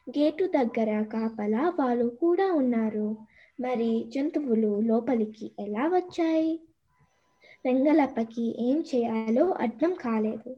గేటు 0.08 0.46
దగ్గర 0.54 0.92
కాపలా 1.14 1.64
వాళ్ళు 1.80 2.08
కూడా 2.22 2.48
ఉన్నారు. 2.54 3.08
మరి 3.60 3.92
జంతువులు 4.14 4.72
లోపలికి 4.88 5.46
ఎలా 5.60 5.86
వచ్చాయి? 5.92 6.52
వెంగలప్పకి 7.66 8.46
ఏం 8.60 8.78
చేయాలో 8.90 9.46
అర్థం 9.64 9.92
కాలేదు. 10.02 10.52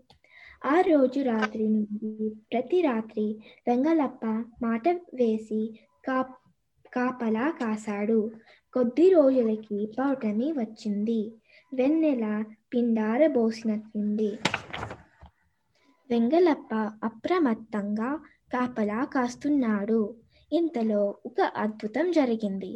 ఆ 0.65 0.75
రోజు 0.81 1.19
రాత్రి 1.23 1.65
నుండి 1.67 2.11
ప్రతి 2.51 2.79
రాత్రి 2.81 3.25
వెంగలప్ప 3.67 4.23
మాట 4.61 4.85
వేసి 5.13 5.61
కా 6.03 6.17
కాపలా 6.93 7.45
కాశాడు. 7.59 8.19
కొద్ది 8.73 9.05
రోజులకి 9.09 9.79
పౌటమి 9.97 10.47
వచ్చింది. 10.53 11.19
వెన్నెల 11.71 12.25
పిండారబోసినట్లుంది 12.73 14.31
వెంగలప్ప 16.09 16.73
అప్రమత్తంగా 17.03 18.09
కాపలా 18.53 19.03
కాస్తున్నాడు. 19.05 20.01
ఇంతలో 20.51 21.15
ఒక 21.25 21.41
అద్భుతం 21.55 22.11
జరిగింది. 22.11 22.71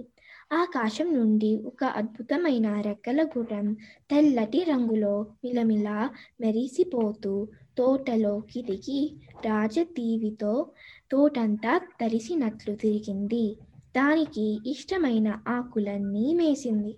ఆకాశం 0.54 1.14
నుండి 1.18 1.52
ఒక 1.66 1.84
అద్భుతమైన 1.84 2.82
రెక్కల 2.82 3.24
గుర్రం 3.24 3.68
తెల్లటి 4.12 4.64
రంగులో 4.64 5.14
మిలమిలా 5.44 6.10
మెరిసిపోతూ 6.42 7.34
తోటలోకి 7.78 8.62
దిగి 8.62 9.02
రాజతీవితో 9.46 10.54
తోటంతా 11.12 11.78
తరిసినట్లు 12.02 12.76
తిరిగింది. 12.76 13.46
దానికి 13.96 14.48
ఇష్టమైన 14.66 15.40
ఆకులన్నీ 15.48 16.34
మేసింది. 16.34 16.92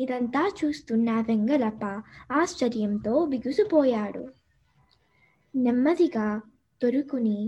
ఇదంతా 0.00 0.42
చూస్తున్న 0.58 1.10
వెంగలప్ప 1.20 1.84
ఆశ్చర్యంతో 2.32 3.26
బిగుసిపోయాడు. 3.26 4.22
నెమ్మదిగా 5.54 6.28
దొరుకుని 6.82 7.38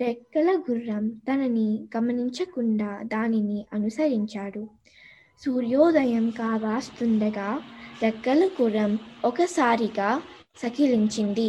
రెక్కల 0.00 0.50
గుర్రం 0.70 1.08
తనని 1.08 1.68
గమనించకుండా 1.96 3.00
దానిని 3.02 3.66
అనుసరించాడు. 3.72 4.62
సూర్యోదయం 5.42 6.30
కావాస్తుండగా 6.30 7.48
రెక్కల 8.02 8.42
గుర్రం 8.60 8.98
ఒకసారిగా 9.24 10.10
సకిలించింది. 10.56 11.48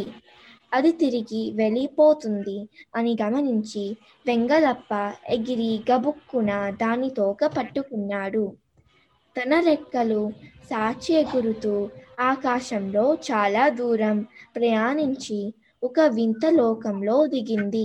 అది 0.72 0.92
తిరిగి 0.92 1.42
వెళ్ళిపోతుంది 1.54 2.56
అని 2.96 3.16
గమనించి 3.22 3.84
వెంగలప్ప 4.26 4.92
ఎగిరి 5.28 5.84
గబుక్కున 5.90 6.70
దాని 6.70 7.10
తోక 7.10 7.44
పట్టుకున్నాడు. 7.56 8.44
తన 9.38 9.60
రెక్కలు 9.60 10.22
సాచి 10.70 11.14
ఎగురుతూ 11.14 11.74
ఆకాశంలో 12.20 13.14
చాలా 13.28 13.68
దూరం 13.68 14.16
ప్రయాణించి 14.56 15.38
ఒక 15.82 16.00
వింత 16.08 16.46
లోకంలో 16.52 17.26
దిగింది. 17.26 17.84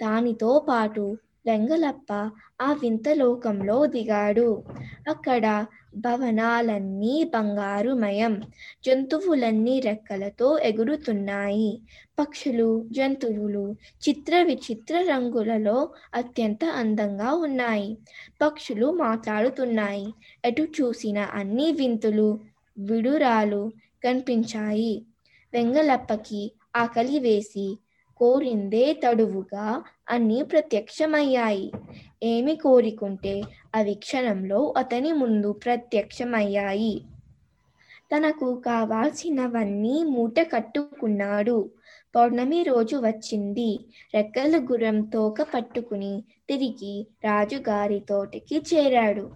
దానితో 0.00 0.66
పాటు 0.68 1.04
వెంగలప్ప 1.46 2.10
ఆ 2.60 2.72
వింత 2.72 3.08
లోకంలో 3.14 3.86
దిగాడు. 3.86 4.48
అక్కడ 5.08 5.44
భవనాలన్నీ 5.96 7.30
బంగారుమయం. 7.34 8.42
జంతువులన్నీ 8.84 9.80
రెక్కలతో 9.80 10.58
ఎగురుతున్నాయి. 10.58 11.80
పక్షులు 12.18 12.88
జంతువులు 12.92 13.76
చిత్ర 14.08 14.42
విచిత్ర 14.42 15.06
రంగులలో 15.10 15.88
అత్యంత 16.14 16.64
అందంగా 16.64 17.34
ఉన్నాయి. 17.34 17.98
పక్షులు 18.42 18.90
మాట్లాడుతున్నాయి. 18.92 20.14
ఎటు 20.44 20.62
చూసిన 20.62 21.18
అన్ని 21.18 21.72
వింతులు 21.72 22.40
విడురాలు 22.78 23.72
కనిపించాయి. 24.04 25.04
వెంగలప్పకి 25.52 26.52
ఆకలి 26.76 27.18
వేసి 27.18 27.78
కోరిందే 28.16 29.00
తడువుగా 29.04 29.82
అన్నీ 30.08 30.42
ప్రత్యక్షమయ్యాయి. 30.42 31.72
ఏమి 32.22 32.56
కోరికుంటే 32.56 33.34
అవి 33.74 33.94
క్షణంలో 33.94 34.74
అతని 34.76 35.12
ముందు 35.12 35.52
ప్రత్యక్షమయ్యాయి. 35.64 36.94
తనకు 38.12 38.54
కావాల్సినవన్నీ 38.60 40.02
మూట 40.04 40.40
కట్టుకున్నాడు. 40.52 41.58
పౌర్ణమి 42.14 42.62
రోజు 42.62 42.96
వచ్చింది. 42.96 43.70
రెక్కల 44.14 44.56
గుర్రం 44.72 45.00
తోక 45.14 45.42
పట్టుకుని 45.54 46.14
తిరిగి 46.48 46.94
రాజుగారి 47.24 48.00
తోటకి 48.08 48.62
చేరాడు. 48.70 49.26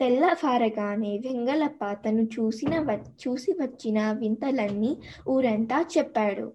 తెల్లఫారగానే 0.00 1.18
వెంగలప్ప 1.18 1.92
తను 2.04 2.22
చూసిన 2.34 2.74
చూసి 3.22 3.52
వచ్చిన 3.52 4.12
వింతలన్నీ 4.12 4.92
ఊరంతా 5.28 5.84
చెప్పాడు. 5.94 6.46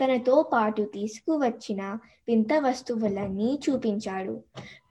తనతో 0.00 0.42
పాటు 0.52 0.82
తీసుకువచ్చిన 0.94 1.82
వింత 2.28 2.52
వస్తువులన్నీ 2.58 3.58
చూపించాడు. 3.64 4.34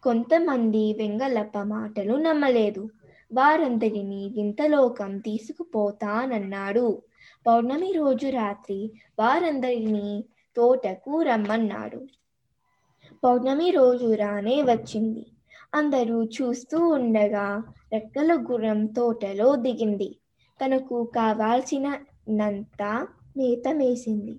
కొంతమంది 0.06 0.94
వెంగలప్ప 0.98 1.58
మాటలు 1.68 2.16
నమ్మలేదు. 2.18 2.84
వారందరినీ 3.32 4.22
వింతలోకం 4.36 5.18
తీసుకుపోతానన్నాడు. 5.18 6.88
పౌర్ణమి 7.46 7.92
రోజు 7.92 8.28
రాత్రి 8.32 8.80
వారందరినీ 9.20 10.10
తోటకు 10.56 11.22
రమ్మన్నాడు. 11.22 12.00
పౌర్ణమి 13.24 13.72
రోజు 13.72 14.14
రానే 14.14 14.62
వచ్చింది. 14.62 15.24
అందరూ 15.74 16.24
చూస్తూ 16.36 16.78
ఉండగా 16.90 17.48
రెక్కల 17.94 18.34
గుర్రం 18.42 18.86
తోటలో 18.98 19.56
దిగింది. 19.56 20.10
తనకు 20.60 20.98
కావాల్సినంత 21.16 22.82
మేత 23.38 23.68
మేసింది. 23.74 24.36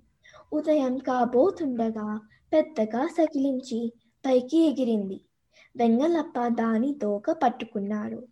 ఉదయం 0.53 0.99
కాబోతుండగా 0.99 2.09
పెద్దగా 2.53 3.07
సకిలించి 3.17 3.81
పైకి 4.25 4.59
ఎగిరింది. 4.69 5.19
వెంగళప్ప 5.77 6.47
దాని 6.47 6.95
తోక 7.03 7.31
పట్టుకున్నాడు 7.31 8.27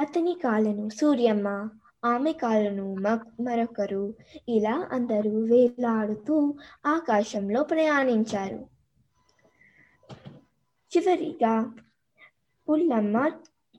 అతని 0.00 0.36
కాళ్ళను 0.44 0.88
సూర్యమ్మ 0.88 1.68
ఆమె 2.04 2.32
కాళ్ళను 2.32 2.94
మరొకరు 3.40 4.14
ఇలా 4.48 4.88
అందరూ 4.92 5.30
వేలాడుతూ 5.30 6.54
ఆకాశంలో 6.86 7.62
ప్రయాణించారు. 7.62 8.66
చివరిగా 10.96 11.74
పుల్లమ్మ 12.70 13.30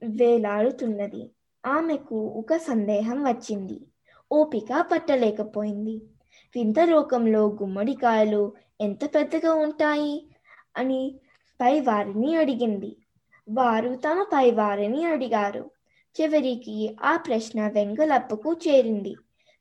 వేలాడుతున్నది. 0.03 1.31
ఆమెకు 1.65 2.15
ఒక 2.15 2.55
సందేహం 2.55 3.23
వచ్చింది. 3.23 3.81
ఓపిక 4.31 4.85
పట్టలేకపోయింది. 4.91 6.01
వింత 6.55 6.79
లోకంలో 6.79 7.47
గుమ్మడికాయలు 7.47 8.51
ఎంత 8.81 9.15
పెద్దగా 9.15 9.53
ఉంటాయి? 9.53 10.27
అని 10.77 11.15
పై 11.61 11.79
వారిని 11.79 12.35
అడిగింది. 12.35 12.97
వారు 13.47 13.95
తమ 13.97 14.23
పై 14.33 14.51
వారిని 14.53 15.05
అడిగారు. 15.05 15.63
చివరికి 16.15 16.75
ఆ 17.03 17.17
ప్రశ్న 17.17 17.67
వెంగలప్పకు 17.67 18.53
చేరింది. 18.63 19.13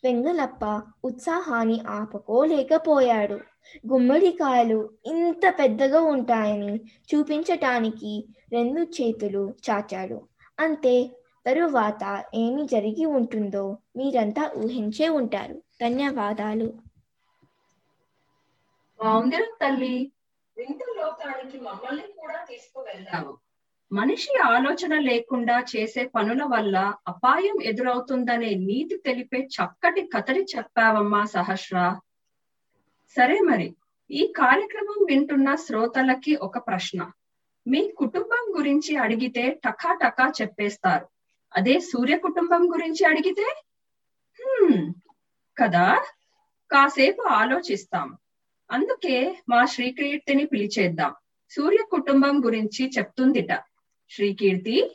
వెంగలప్ప 0.04 0.62
ఉత్సాహాన్ని 1.04 1.78
ఆపుకోలేకపోయాడు. 1.90 3.38
గుమ్మడికాయలు 3.86 4.78
ఇంత 5.06 5.44
పెద్దగా 5.58 6.00
ఉంటాయని 6.12 6.72
చూపించటానికి 7.08 8.12
రెండు 8.52 8.82
చేతులు 8.96 9.54
చాచాడు. 9.66 10.18
అంతే 10.58 10.94
తరువాత 11.46 12.02
ఏమి 12.34 12.66
జరిగి 12.66 13.04
ఉంటుందో 13.12 13.64
మీరంతా 13.96 14.44
ఊహించే 14.56 15.08
ఉంటారు. 15.18 15.56
ధన్యవాదాలు. 15.80 16.68
బాగుంది 19.00 19.38
తల్లి. 19.60 19.92
వింత 20.56 20.80
లోకానికి 20.96 21.58
మమ్మల్ని 21.60 22.08
కూడా 22.14 22.38
తీసుకువెళ్దాము 22.44 23.32
మనిషి 23.92 24.38
ఆలోచన 24.38 24.98
లేకుండా 24.98 25.64
చేసే 25.76 26.06
పనుల 26.06 26.44
వల్ల 26.44 26.94
అపాయం 27.08 27.62
ఎదురవుతుందనే 27.62 28.54
నీతి 28.54 28.96
తెలిపే 28.96 29.38
చక్కటి 29.38 30.06
కథని 30.06 30.42
చెప్పావమ్మా 30.42 31.24
సహస్ర. 31.24 31.98
సరే 33.16 33.40
మరి 33.40 33.74
ఈ 34.10 34.32
కార్యక్రమం 34.36 35.06
వింటున్న 35.08 35.54
శ్రోతలకి 35.54 36.34
ఒక 36.36 36.58
ప్రశ్న. 36.58 37.10
మీ 37.66 37.90
కుటుంబం 37.90 38.58
గురించి 38.58 38.96
అడిగితే 38.96 39.60
టకా 39.64 39.94
టకా 39.94 40.32
చెప్పేస్తారు. 40.42 41.08
అదే 41.56 41.80
సూర్య 41.80 42.16
కుటుంబం 42.16 42.72
గురించి 42.72 43.06
అడిగితే? 43.06 43.62
కదా? 45.58 46.04
కాసేపు 46.72 47.22
ఆలోచిస్తాం. 47.22 48.18
అందుకే 48.70 49.36
మా 49.48 49.64
శ్రీకీర్తిని 49.64 50.46
పిలిచేద్దాం. 50.46 51.14
సూర్య 51.50 51.78
కుటుంబం 51.90 52.44
గురించి 52.44 52.90
చెప్తుందిట. 52.98 53.69
శ్రీకీర్తి. 54.12 54.90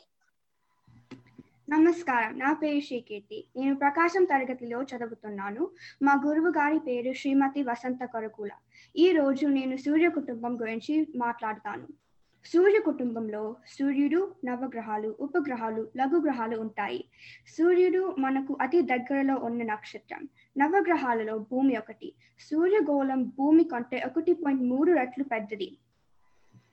నమస్కారం. 1.70 2.38
నా 2.38 2.52
పేరు 2.52 2.80
శ్రీకీర్తి. 2.80 3.48
నేను 3.56 3.76
ప్రకాశం 3.76 4.24
తరగతిలో 4.24 4.82
చదువుతున్నాను. 4.82 5.70
మా 6.02 6.22
గురువు 6.26 6.48
గారి 6.48 6.78
పేరు 6.78 7.12
శ్రీమతి 7.12 7.62
వసంత 7.62 8.04
కొరకుల. 8.04 8.50
ఈ 8.96 9.12
రోజు 9.12 9.46
నేను 9.46 9.76
సూర్య 9.76 10.08
కుటుంబం 10.08 10.60
గురించి 10.60 11.06
మాట్లాడతాను. 11.16 11.88
సూర్య 12.44 12.80
కుటుంబంలో 12.80 13.56
సూర్యుడు 13.66 14.34
నవగ్రహాలు 14.44 15.16
ఉపగ్రహాలు 15.20 15.88
లఘు 15.96 16.16
గ్రహాలు 16.16 16.60
ఉంటాయి. 16.60 17.04
సూర్యుడు 17.58 18.16
మనకు 18.18 18.58
అతి 18.60 18.80
దగ్గరలో 18.80 19.34
ఉన్న 19.34 19.62
నక్షత్రం. 19.62 20.28
నవగ్రహాలలో 20.58 21.38
భూమి 21.38 21.76
ఒకటి. 21.76 22.14
సూర్యగోళం 22.40 23.24
భూమి 23.24 23.64
కంటే 23.64 24.02
ఒకటి 24.06 24.32
పాయింట్ 24.32 24.64
మూడు 24.64 24.92
రెట్లు 24.92 25.24
పెద్దది. 25.24 25.78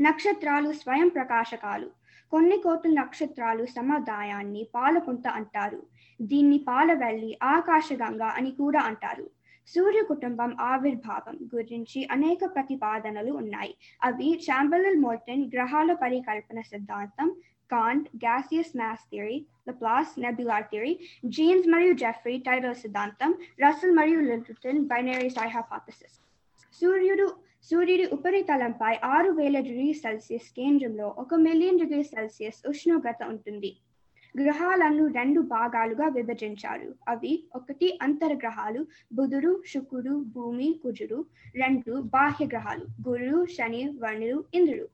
నక్షత్రాలు 0.02 0.72
స్వయం 0.72 1.08
ప్రకాశకాలు. 1.08 2.03
కొన్ని 2.34 2.58
కోట్ల 2.58 2.90
నక్షత్రాలు 2.94 3.66
సముదాయాన్ని 3.66 4.68
పాలపుంత 4.76 5.28
అంటారు. 5.28 5.80
దీన్ని 6.20 6.58
పాలవెల్లి 6.68 7.38
ఆకాశగంగా 7.44 8.30
అని 8.38 8.52
కూడా 8.52 8.82
అంటారు. 8.82 9.26
సూర్య 9.68 10.02
కుటుంబం 10.04 10.58
ఆవిర్భావం 10.60 11.36
గురించి 11.56 12.08
అనేక 12.12 12.40
ప్రతిపాదనలు 12.56 13.32
ఉన్నాయి. 13.32 13.74
అవి 14.04 14.30
చాంబర్లల్ 14.46 15.00
మోర్టన్ 15.00 15.46
గ్రహాల 15.54 15.94
పరికల్పన 15.94 16.62
సిద్ధాంతం 16.62 17.30
Kant 17.72 18.10
gaseous 18.16 18.74
mass 18.78 19.06
theory 19.12 19.38
Laplace 19.70 20.12
nebular 20.20 20.68
theory 20.72 20.94
Jeans 21.26 21.68
మరియు 21.68 21.94
జెఫ్రీ 21.94 22.38
టైలర్ 22.38 22.78
సిద్ధాంతం 22.78 23.32
రసల్ 23.64 23.96
మరియు 23.96 24.20
లిల్టన్ 24.20 24.82
బైనరీ 24.86 25.30
సై 25.30 25.48
సూర్యుడు 26.82 27.28
సూర్యుడి 27.72 28.06
ఉపరితలంపై 28.06 28.96
ఆరు 29.04 29.32
వేల 29.32 29.60
డిగ్రీ 29.60 29.94
సెల్సియస్ 29.94 30.54
కేంద్రంలో 30.56 31.08
ఒక 31.18 31.36
మిలియన్ 31.36 31.80
డిగ్రీ 31.80 32.04
సెల్సియస్ 32.04 32.68
ఉష్ణోగ్రత 32.68 33.18
ఉంటుంది. 33.28 33.78
గ్రహాలను 34.42 35.08
రెండు 35.08 35.42
భాగాలుగా 35.42 36.08
విభజించారు. 36.08 36.96
అవి 37.08 37.44
ఒకటి 37.56 38.00
అంతర్గ్రహాలు 38.02 38.86
బుధుడు 39.14 39.64
శుక్రుడు 39.74 40.26
భూమి 40.36 40.80
కుజుడు 40.84 41.26
రెండు 41.56 42.02
బాహ్య 42.02 42.46
గ్రహాలు 42.46 43.10
గురుడు 43.10 43.46
శని 43.46 43.90
వర్ణుడు 44.04 44.44
ఇంద్రుడు. 44.54 44.88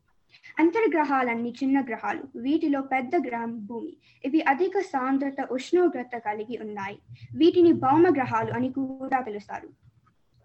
అంతర్గ్రహాలన్నీ 0.60 1.54
చిన్న 1.64 1.82
గ్రహాలు. 1.82 2.24
వీటిలో 2.36 2.82
పెద్ద 2.82 3.12
గ్రహం 3.28 3.66
భూమి. 3.66 3.98
ఇవి 4.26 4.42
అధిక 4.42 4.80
సాంద్రత 4.80 5.48
ఉష్ణోగ్రత 5.52 6.18
కలిగి 6.18 6.58
ఉన్నాయి. 6.58 7.00
వీటిని 7.36 7.72
భౌమ 7.72 8.08
గ్రహాలు 8.16 8.52
అని 8.52 8.72
కూడా 8.72 9.22
పిలుస్తారు. 9.22 9.70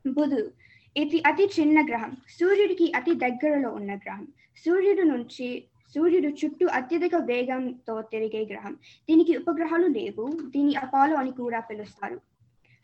బుధుడు 0.08 0.50
ఇది 0.96 1.22
అతి 1.26 1.44
చిన్న 1.61 1.87
గ్రహం. 1.87 2.16
సూర్యుడికి 2.40 2.92
అతి 2.96 3.14
దగ్గరలో 3.14 3.70
ఉన్న 3.70 3.94
గ్రహం. 3.94 4.26
సూర్యుడు 4.64 5.02
నుంచి 5.02 5.64
సూర్యుడు 5.94 6.28
చుట్టూ 6.28 6.66
అత్యధిక 6.66 7.14
వేగంతో 7.14 8.02
తిరిగే 8.02 8.44
గ్రహం. 8.44 8.74
దీనికి 9.09 9.37
ఉపగ్రహాలు 9.37 9.87
లేవు. 9.87 10.26
దీని 10.46 10.74
అపాలో 10.76 11.16
అని 11.16 11.33
కూడా 11.33 11.61
పిలుస్తారు. 11.61 12.20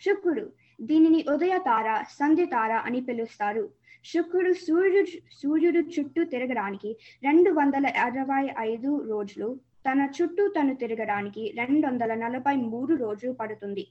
శుక్రుడు 0.04 0.52
దీనిని 0.80 1.24
ఉదయ 1.34 1.58
తార 1.58 2.04
సంధ్య 2.18 2.44
తార 2.44 2.72
అని 2.72 3.00
పిలుస్తారు. 3.00 3.68
శుక్రుడు 4.04 4.52
సూర్యుడు 4.52 5.06
సూర్యుడు 5.42 5.78
చుట్టూ 5.78 6.24
తిరగడానికి 6.24 6.96
రెండు 7.24 7.50
వందల 7.50 7.86
అరవై 7.86 8.50
ఐదు 8.58 9.06
రోజులు 9.10 9.60
తన 9.86 10.08
చుట్టూ 10.16 10.48
తను 10.48 10.74
తిరగడానికి 10.74 11.54
రెండు 11.58 11.86
వందల 11.86 12.14
నలభై 12.14 12.56
మూడు 12.56 12.94
రోజులు 12.94 13.32
పడుతుంది. 13.32 13.86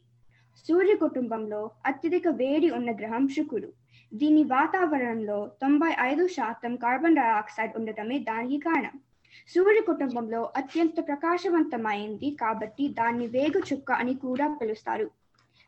సూర్య 0.67 0.95
కుటుంబంలో 0.95 1.71
అత్యధిక 1.86 2.27
వేడి 2.27 2.69
ఉన్న 2.69 2.91
గ్రహం 2.91 3.27
శుక్రుడు. 3.27 3.78
దీని 4.13 4.43
వాతావరణంలో 4.43 5.52
తొంభై 5.62 5.89
ఐదు 6.00 6.28
శాతం 6.28 6.76
కార్బన్ 6.76 7.15
డైఆక్సైడ్ 7.15 7.78
ఉండటమే 7.78 8.19
దానికి 8.19 8.58
కారణం. 8.58 9.00
సూర్య 9.48 9.82
కుటుంబంలో 9.82 10.52
అత్యంత 10.56 11.08
ప్రకాశవంతమైంది 11.08 12.38
కాబట్టి 12.41 12.88
దాన్ని 12.88 13.28
వేగు 13.28 13.62
చుక్క 13.74 13.91
అని 13.91 14.13
కూడా 14.13 14.58
పిలుస్తారు. 14.62 15.12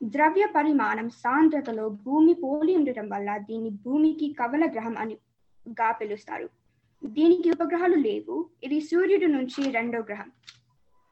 ద్రవ్య 0.03 0.45
పరిమాణం 0.45 1.09
సాంద్రతలో 1.09 1.89
భూమి 1.89 2.33
పోలి 2.33 2.75
ఉండటం 2.75 3.09
వల్ల 3.09 3.37
దీన్ని 3.37 3.69
భూమికి 3.69 4.35
కవల 4.39 4.71
గ్రహం 4.71 4.97
అని 4.97 5.17
గా 5.69 5.91
పిలుస్తారు. 5.91 6.49
దీనికి 7.05 7.51
ఉపగ్రహాలు 7.51 7.95
లేవు. 7.95 8.49
ఇది 8.63 8.81
సూర్యుడి 8.81 9.27
నుంచి 9.27 9.71
రెండో 9.71 9.99
గ్రహం. 9.99 10.31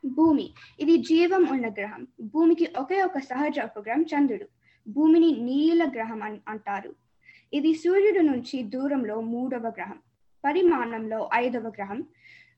భూమి. 0.05 0.53
ఇది 0.79 0.97
జీవం 0.97 1.47
ఉన్న 1.51 1.69
గ్రహం. 1.69 2.07
భూమికి 2.21 2.67
ఒకే 2.79 3.01
ఒక 3.01 3.17
సహజ 3.17 3.59
ఉపగ్రహం 3.59 4.01
చంద్రుడు. 4.01 4.45
భూమిని 4.89 5.31
నీల 5.31 5.91
గ్రహం 5.95 6.23
అని 6.23 6.39
అంటారు. 6.47 7.08
ఇది 7.53 7.73
సూర్యుడు 7.73 8.19
నుంచి 8.19 8.63
దూరంలో 8.63 9.21
మూడవ 9.21 9.67
గ్రహం 9.67 9.99
పరిమాణంలో 10.43 11.29
ఐదవ 11.33 11.67
గ్రహం 11.67 12.03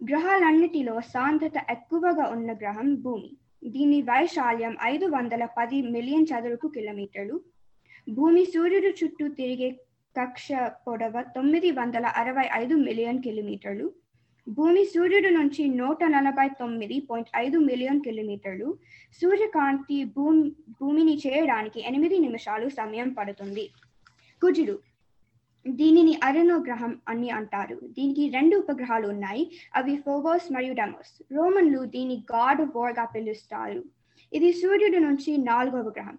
గ్రహాలన్నిటిలో 0.10 1.02
సాంద్రత 1.02 1.54
ఎక్కువగా 1.70 2.28
ఉన్న 2.30 2.54
గ్రహం 2.54 2.96
భూమి. 2.96 3.38
దీని 3.70 4.02
వైశాల్యం 4.02 4.78
ఐదు 4.84 5.06
వందల 5.06 5.46
పది 5.46 5.82
మిలియన్ 5.82 6.26
చదరపు 6.26 6.68
కిలోమీటర్లు. 6.68 7.42
భూమి 8.10 8.46
సూర్యుడు 8.46 8.88
చుట్టూ 8.88 9.28
తిరిగే 9.28 9.70
కక్ష 10.18 10.48
పొడవ 10.88 11.22
తొమ్మిది 11.22 11.72
వందల 11.72 12.06
అరవై 12.06 12.46
ఐదు 12.54 12.76
మిలియన్ 12.76 13.24
కిలోమీటర్లు. 13.24 13.92
భూమి 14.50 14.86
సూర్యుడు 14.86 15.30
నుంచి 15.30 15.68
నూట 15.68 16.04
నలభై 16.04 16.48
తొమ్మిది 16.60 17.00
పాయింట్ 17.00 17.30
ఐదు 17.36 17.58
మిలియన్ 17.58 18.02
కిలోమీటర్లు. 18.02 18.78
సూర్యకాంతి 19.22 20.04
భూమి 20.04 20.52
భూమిని 20.80 21.16
చేయడానికి 21.28 21.80
ఎనిమిది 21.88 22.20
నిమిషాలు 22.20 22.70
సమయం 22.70 23.10
పడుతుంది. 23.14 23.72
కుజుడు. 24.42 24.80
దీనిని 25.68 26.20
అరుణోగ్రహం 26.24 27.02
అని 27.08 27.30
అంటారు. 27.30 27.76
దీనికి 27.76 28.30
రెండు 28.30 28.58
ఉపగ్రహాలు 28.58 29.08
ఉన్నాయి. 29.08 29.52
అవి 29.76 29.96
ఫోబోస్ 29.96 30.54
మరియు 30.54 30.74
డెమోస్. 30.74 31.24
రోమన్లు 31.32 31.80
దీని 31.80 32.26
గాడ్ 32.36 32.62
వార్గా 32.76 33.06
పిలుస్తారు. 33.06 33.84
ఇది 34.34 34.54
సూర్యుడి 34.54 35.00
నుంచి 35.00 35.38
నాలుగవ 35.38 35.90
గ్రహం 35.90 36.18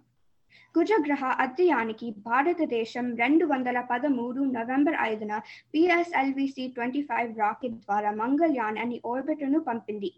కుజగ్రహ 0.75 1.25
అధ్యయానికి 1.25 2.15
భారతదేశం 2.17 3.15
రెండు 3.15 3.45
వందల 3.45 3.81
పదమూడు 3.81 4.41
నవంబర్ 4.41 4.95
ఐదున 5.01 5.41
పిఎస్ఎల్విసి 5.73 6.67
ట్వంటీ 6.67 7.01
ఫైవ్ 7.01 7.37
రాకెట్ 7.37 7.73
ద్వారా 7.73 8.11
మంగళయాన్ 8.11 8.77
అని 8.77 9.01
ఓర్బిటర్ను 9.05 9.59
పంపింది. 9.59 10.13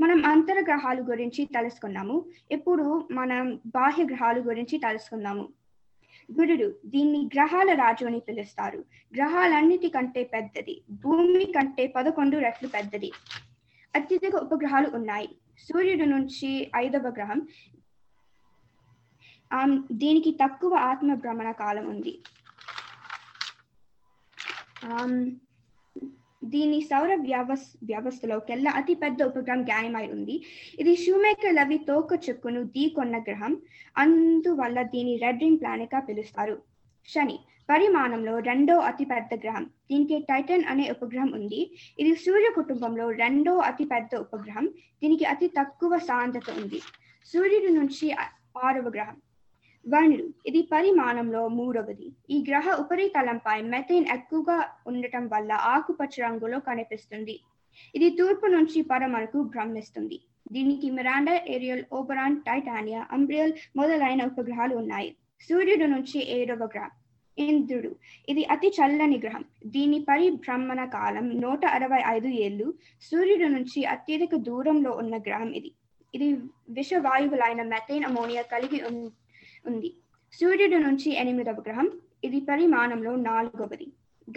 మనం 0.00 0.24
అంతర్గ్రహాలు 0.24 1.02
గురించి 1.02 1.44
తెలుసుకున్నాము. 1.44 2.24
ఇప్పుడు 2.50 3.08
మనం 3.12 3.60
బాహ్య 3.66 4.04
గ్రహాలు 4.04 4.40
గురించి 4.40 4.78
తెలుసుకుందాము. 4.78 5.48
గురుడు 6.28 6.66
దీన్ని 6.86 7.20
గ్రహాల 7.34 7.74
రాజు 7.74 8.04
అని 8.06 8.20
పిలుస్తారు. 8.20 8.84
గ్రహాలన్నిటికంటే 9.14 10.24
పెద్దది 10.24 10.82
భూమి 10.90 11.44
కంటే 11.44 11.86
పదకొండు 11.86 12.36
రెట్లు 12.36 12.68
పెద్దది. 12.68 13.12
అత్యధిక 13.94 14.34
ఉపగ్రహాలు 14.36 14.88
ఉన్నాయి. 14.88 15.28
సూర్యుడు 15.58 16.04
నుంచి 16.04 16.70
ఐదవ 16.76 17.08
గ్రహం. 17.08 17.40
ఆమ్, 19.52 19.82
దీనికి 19.92 20.30
తక్కువ 20.30 20.74
ఆత్మ 20.74 21.14
భ్రమణ 21.14 21.50
కాలం 21.52 21.86
ఉంది. 21.88 22.12
ఆమ్, 24.84 25.18
దీని 26.42 26.78
సౌర 26.90 27.12
వ్యవస్ 27.28 27.66
వ్యవస్థలోకెల్లా 27.82 28.70
అతి 28.70 28.94
పెద్ద 28.94 29.22
ఉపగ్రహం 29.22 29.62
గాయమై 29.62 30.06
ఉంది. 30.16 30.36
ఇది 30.80 30.96
షూమేకర్ 30.96 31.54
లవి 31.54 31.78
తోక 31.78 32.10
చుక్కును 32.26 32.62
ఢీకొన్న 32.74 33.18
గ్రహం. 33.18 33.54
అందువల్ల 33.96 34.82
దీని 34.94 35.14
రెడ్ 35.24 35.42
రింగ్ 35.42 35.60
ప్లానెట్గా 35.62 36.00
పిలుస్తారు. 36.08 36.56
శని 37.08 37.38
పరిమాణంలో 37.68 38.38
రెండో 38.38 38.74
అతి 38.90 39.04
పెద్ద 39.04 39.30
గ్రహం. 39.34 39.64
దీనికి 39.90 40.18
టైటన్ 40.30 40.64
అనే 40.64 40.84
ఉపగ్రహం 40.90 41.30
ఉంది. 41.38 41.60
ఇది 41.98 42.12
సూర్య 42.24 42.50
కుటుంబంలో 42.54 43.10
రెండో 43.22 43.54
అతి 43.70 43.84
పెద్ద 43.84 44.10
ఉపగ్రహం. 44.16 44.66
దీనికి 45.02 45.24
అతి 45.24 45.48
తక్కువ 45.58 45.98
సాంద్రత 45.98 46.50
ఉంది. 46.50 46.80
సూర్యుడి 47.26 47.72
నుంచి 47.78 48.06
ఆరవ 48.66 48.86
గ్రహం. 48.88 49.16
వరుణుడు 49.92 50.24
ఇది 50.46 50.62
పరిమాణంలో 50.62 51.48
మూడవది. 51.48 52.12
ఈ 52.30 52.44
గ్రహ 52.48 52.76
ఉపరితలంపై 52.80 53.62
మెథేన్ 53.62 54.06
ఎక్కువగా 54.12 54.68
ఉండటం 54.86 55.28
వల్ల 55.28 55.52
ఆకుపచ్చ 55.52 56.22
రంగులో 56.22 56.58
కనిపిస్తుంది. 56.60 57.40
ఇది 57.94 58.10
తూర్పు 58.10 58.46
నుంచి 58.46 58.82
పరమరకు 58.82 59.42
భ్రమిస్తుంది. 59.42 60.20
దీనికి 60.52 60.90
మిరాండా 60.90 61.40
ఏరియల్ 61.48 61.84
ఓబరాన్ 61.92 62.36
టైటానియా 62.40 63.06
అంబ్రియల్ 63.12 63.52
మొదలైన 63.76 64.24
ఉపగ్రహాలు 64.24 64.76
ఉన్నాయి. 64.76 65.16
సూర్యుడు 65.48 65.84
నుంచి 65.84 66.18
ఏడవ 66.30 66.64
గ్రహం. 66.64 66.90
ఇంద్రుడు. 67.38 67.96
ఇది 68.28 68.44
అతి 68.44 68.68
చల్లని 68.68 69.18
గ్రహం. 69.18 69.44
దీని 69.66 69.98
పరిభ్రమణ 70.08 70.84
కాలం 70.84 71.40
నూట 71.40 71.66
అరవై 71.66 72.02
ఐదు 72.06 72.26
ఏళ్ళు. 72.26 72.74
సూర్యుడు 73.00 73.44
నుంచి 73.44 73.84
అత్యధిక 73.84 74.36
దూరంలో 74.36 74.90
ఉన్న 74.90 75.18
గ్రహం 75.18 75.50
ఇది. 75.50 75.72
ఇది 76.14 76.36
విషవాయువులైన 76.70 77.62
మెథేన్ 77.62 78.04
అమోనియా 78.04 78.42
కలిగి 78.42 78.80
ఉంది 78.82 79.10
ఉంది. 79.66 79.94
సూర్యుడు 80.32 80.76
నుంచి 80.76 81.14
ఎనిమిదవ 81.14 81.52
గ్రహం 81.52 81.90
ఇది 82.24 82.40
పరిమాణంలో 82.40 83.16
నాలుగవది. 83.16 83.86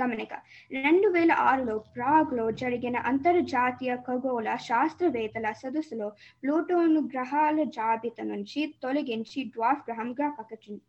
గమనిక 0.01 0.33
రెండు 0.71 1.07
వేల 1.07 1.31
ఆరులో 1.31 1.77
ప్రాగ్లో 1.77 2.51
జరిగిన 2.51 2.97
అంతర్జాతీయ 2.97 3.95
ఖగోళ 3.95 4.55
శాస్త్రవేత్తల 4.55 5.51
సదస్సులో 5.51 6.11
ప్లూటోను 6.43 7.01
గ్రహాల 7.01 7.63
జాబితా 7.63 8.23
నుంచి 8.23 8.75
తొలగించి 8.83 9.43
డ్వాఫ్ 9.43 9.89
గ్రహంగా 9.89 10.29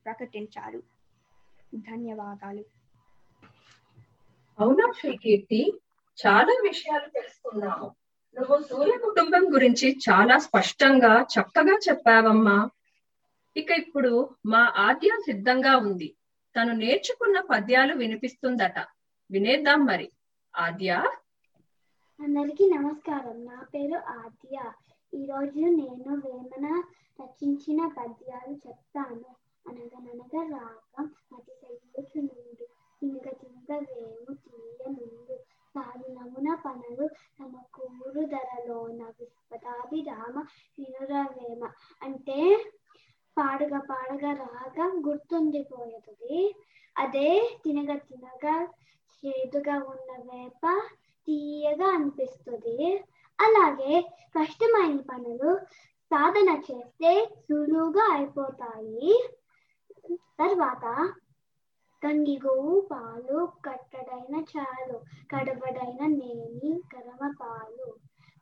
ప్రకటించారు. 0.06 0.82
ధన్యవాదాలు. 1.74 2.64
అవునా 4.58 4.92
శ్రీకీర్తి? 5.00 5.72
చాలా 6.26 6.60
విషయాలు 6.62 7.08
తెలుసుకున్నాము. 7.08 7.94
నువ్వు 8.38 8.62
సూర్య 8.62 8.98
కుటుంబం 9.04 9.54
గురించి 9.54 9.96
చాలా 10.10 10.38
స్పష్టంగా 10.38 11.22
చక్కగా 11.22 11.78
చెప్పావమ్మా. 11.88 12.68
ఇక 13.56 13.70
ఇప్పుడు 13.70 14.36
మా 14.46 14.72
ఆద్యం 14.76 15.20
సిద్ధంగా 15.20 15.76
ఉంది. 15.76 16.16
తను 16.56 16.72
నేర్చుకున్న 16.72 17.40
పద్యాలు 17.40 17.94
వినిపిస్తుందట. 17.94 18.78
వినేద్దాం 19.30 19.86
మరి. 19.86 20.12
ఆద్య 20.56 20.90
అందరికీ 22.20 22.70
నమస్కారం. 22.70 23.44
నా 23.44 23.66
పేరు 23.74 23.94
ఆద్య 23.94 24.72
ఈరోజు 25.14 25.58
నేను 25.58 26.14
వేమన 26.14 26.82
రచించిన 27.22 27.86
పద్యాలు 27.98 28.54
చెప్తాను. 28.68 29.36
అనగననగ 29.68 30.52
రాగం 30.52 31.10
మతి 31.32 31.52
సెయ్యుచు 31.54 32.20
నుండు 32.20 32.64
తినగ 33.00 33.30
తినగ 33.30 33.78
వేము 33.78 34.34
తీయ 34.34 34.90
నుండు 34.90 35.38
నమున 36.12 36.54
పనులు 36.54 37.08
తమ 37.08 37.62
కూరు 37.74 38.26
ధరలోన 38.26 39.02
విశ్వదాభిరామ 39.20 40.44
వినురవేమ. 40.78 41.70
అంటే 42.02 42.64
పాడగా 43.36 43.78
పాడగా 43.80 44.32
రాగా 44.32 44.86
గుర్తుండిపోయేది. 45.08 46.56
అదే 46.96 47.58
తినగ 47.64 47.96
తినగా 48.08 48.56
చేదుగా 49.16 49.76
ఉన్న 49.92 50.10
వేప 50.30 50.64
తీయగా 51.28 51.88
అనిపిస్తుంది. 51.88 52.78
అలాగే 53.38 54.00
కష్టమైన 54.34 55.00
పనులు 55.00 55.50
సాధన 56.10 56.50
చేస్తే 56.58 57.12
సులువుగా 57.40 58.06
అయిపోతాయి. 58.14 59.14
తర్వాత 60.38 60.84
కంగిగోవు 62.02 62.88
పాలు 62.92 63.48
కట్టడైన 63.64 64.36
చాలు 64.52 64.96
కడవడైన 65.32 66.02
నేని 66.06 66.72
కరమ 66.92 67.32
పాలు. 67.40 67.88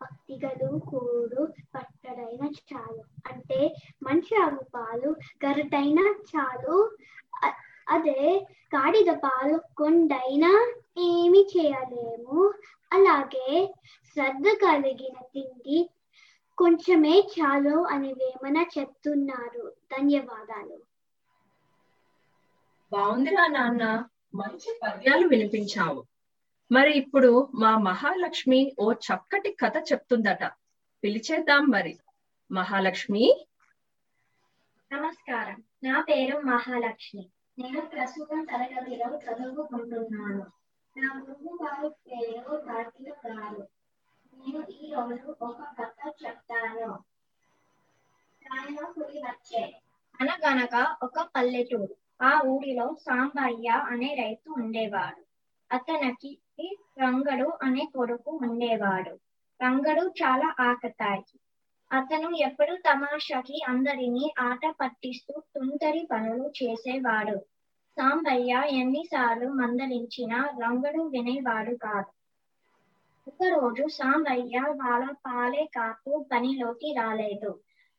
భక్తిగలు 0.02 0.78
కూడు 0.78 1.48
పట్టడైన 1.74 2.44
చాలు. 2.70 3.02
అంటే 3.32 3.74
మంచి 4.02 4.42
ఆవు 4.42 4.64
పాలు 4.74 5.16
గరటైన 5.44 5.98
చాలు. 6.30 6.96
అదే 7.88 8.46
గాడిద 8.74 9.14
పాలు 9.16 9.60
కొండైనా 9.76 10.52
ఏమి 10.98 11.46
చేయలేము. 11.56 12.54
అలాగే 12.92 13.74
శ్రద్ధ 14.12 14.44
కలిగిన 14.62 15.22
తిండి 15.34 15.90
కొంచెమే 16.58 17.20
చాలు 17.20 17.86
అని 17.86 18.12
వేమన 18.12 18.64
చెప్తున్నారు. 18.78 19.72
ధన్యవాదాలు. 19.92 20.78
బాగుందిరా 22.92 23.46
నాన్న. 23.46 23.84
మంచి 24.34 24.80
పద్యాలు 24.82 25.28
వినిపించావు. 25.28 26.00
మరి 26.72 26.92
ఇప్పుడు 26.92 27.48
మా 27.54 27.78
మహాలక్ష్మి 27.78 28.76
ఓ 28.80 28.92
చక్కటి 28.92 29.52
కథ 29.52 29.76
చెప్తుందట. 29.76 30.44
పిలిచేద్దాం 31.04 31.66
మరి. 31.66 31.98
మహాలక్ష్మి? 32.52 33.46
నమస్కారం. 34.92 35.62
నా 35.84 36.04
పేరు 36.08 36.38
మహాలక్ష్మి. 36.38 37.30
నేను 37.58 37.80
ప్రస్తుతం 37.80 38.44
తరగతిలో 38.44 39.18
చదువుకుంటున్నాను. 39.18 40.46
నా 40.98 41.20
గురువు 41.20 41.58
గారి 41.62 41.88
పేరు 41.88 42.56
కార్తీక 42.56 43.26
గారు. 43.26 43.68
నేను 44.34 44.66
ఈ 44.70 44.92
రోజు 44.92 45.36
ఒక 45.42 45.62
కథ 45.62 46.12
చెప్తాను. 46.26 46.98
ఆయన 48.52 48.84
వచ్చే. 49.30 49.80
అనగనగా 50.20 50.96
ఒక 51.02 51.28
పల్లెటూరు. 51.36 51.96
ఆ 52.22 52.42
ఊరిలో 52.46 52.96
సాంబయ్య 53.00 53.68
అనే 53.68 54.14
రైతు 54.14 54.50
ఉండేవాడు. 54.50 55.24
అతనికి 55.74 56.38
రంగడు 56.98 57.52
అనే 57.62 57.84
కొడుకు 57.94 58.30
ఉండేవాడు. 58.42 59.12
రంగడు 59.60 60.04
చాలా 60.20 60.54
ఆకతాయి. 60.60 61.24
అతను 61.90 62.36
ఎప్పుడు 62.38 62.74
తమాషాకి 62.88 63.60
అందరినీ 63.68 64.32
ఆట 64.38 64.60
పట్టిస్తూ 64.80 65.40
తుంటరి 65.54 66.08
పనులు 66.12 66.52
చేసేవాడు. 66.58 67.36
సాంబయ్య 67.96 68.52
ఎన్నిసార్లు 68.72 69.48
మందలించినా 69.52 70.38
రంగడు 70.62 71.02
వినేవాడు 71.06 71.74
కాదు. 71.76 72.10
ఒకరోజు 73.26 73.88
సాంబయ్య 73.88 74.58
వాళ్ళ 74.76 75.04
పాలే 75.26 75.64
కాపు 75.76 76.26
పనిలోకి 76.32 76.92
రాలేదు. 76.92 77.50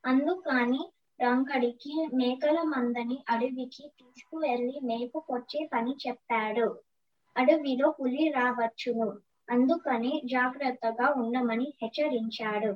అందుకని 0.03 0.81
రంగడికి 1.19 1.93
మేకల 2.13 2.61
మందని 2.67 3.23
అడవికి 3.29 3.83
తీసుకువెళ్ళి 3.99 4.79
మేపుకొచ్చే 4.83 5.69
పని 5.73 5.95
చెప్పాడు. 6.07 6.67
అడవిలో 7.35 7.91
పులి 7.91 8.33
రావచ్చును. 8.35 9.09
అందుకని 9.49 10.21
జాగ్రత్తగా 10.25 11.13
ఉండమని 11.17 11.73
హెచ్చరించాడు. 11.81 12.71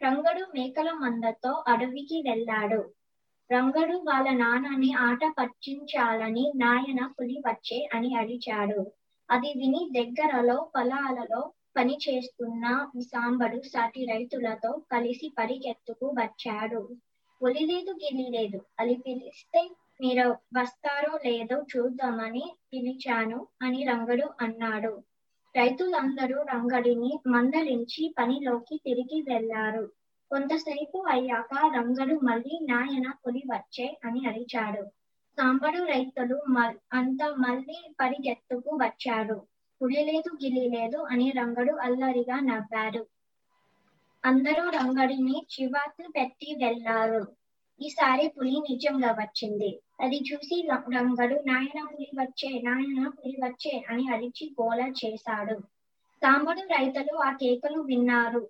రంగడు 0.00 0.46
మేకల 0.54 0.92
మందతో 0.92 1.64
అడవికి 1.68 2.22
వెళ్ళాడు. 2.28 2.80
రంగడు 3.50 3.96
వాళ్ళ 3.98 4.28
నాన్నని 4.30 4.92
ఆట 4.98 5.20
పట్టించాలని 5.38 6.52
నాయన 6.56 7.06
పులి 7.06 7.42
వచ్చే 7.46 7.88
అని 7.94 8.14
అడిచాడు 8.14 8.80
అది 9.28 9.52
విని 9.56 9.82
దగ్గరలో 9.92 10.70
పొలాలలో 10.74 11.40
పని 11.76 11.96
చేస్తున్న 11.96 12.64
సాంబడు 13.02 13.60
సాటి 13.68 14.04
రైతులతో 14.04 14.82
కలిసి 14.92 15.32
పరిగెత్తుకు 15.38 16.06
వచ్చాడు. 16.18 16.80
పులి 17.40 17.62
లేదు 17.66 17.92
గిలి 17.92 18.26
లేదు. 18.30 18.60
అది 18.80 18.94
పిలిస్తే 19.06 19.62
మీరు 20.00 20.24
వస్తారో 20.54 21.18
లేదో 21.26 21.66
చూద్దామని 21.70 22.44
పిలిచాను 22.72 23.48
అని 23.62 23.84
రంగడు 23.84 24.30
అన్నాడు. 24.40 24.92
రైతులందరూ 25.54 26.42
రంగడిని 26.42 27.18
మందలించి 27.26 28.14
పనిలోకి 28.18 28.80
తిరిగి 28.84 29.22
వెళ్ళారు 29.22 29.84
కొంతసేపు 30.30 31.04
అయ్యాక 31.08 31.52
రంగడు 31.76 32.20
మళ్ళీ 32.22 32.58
నాయన 32.62 33.12
పులి 33.26 33.42
వచ్చే 33.46 33.96
అని 34.04 34.26
అరిచాడు. 34.26 34.84
సాంబడు 35.38 35.84
రైతులు 35.84 36.42
మ- 36.48 36.78
అంతా 36.92 37.34
మళ్ళీ 37.38 37.94
పరిగెత్తుకు 38.00 38.70
వచ్చాడు 38.76 39.36
పులి 39.80 40.04
లేదు 40.04 40.30
గిలి 40.44 40.68
లేదు 40.68 40.98
అని 41.10 41.30
రంగడు 41.30 41.72
అల్లరిగా 41.76 42.40
నవ్వారు. 42.40 43.02
అందరూ 44.24 44.70
రంగడిని 44.70 45.46
చివాట్లు 45.52 46.08
పెట్టి 46.08 46.56
వెళ్ళారు 46.64 47.22
ఈసారి 47.80 48.26
పులి 48.28 48.54
నిజంగా 48.68 49.10
వచ్చింది. 49.18 49.70
అది 50.00 50.18
చూసి 50.28 50.56
రంగడు 50.96 51.36
నాయన 51.46 51.80
పులి 51.90 52.08
వచ్చే 52.20 52.50
నాయన 52.62 53.08
పులి 53.08 53.36
వచ్చే 53.44 53.72
అని 53.90 54.04
అరిచి 54.14 54.46
గోల 54.60 54.80
చేశాడు. 55.00 55.56
సాంబడు 56.22 56.62
రైతులు 56.72 57.14
ఆ 57.18 57.30
కేకలు 57.32 57.80
విన్నారు. 57.82 58.42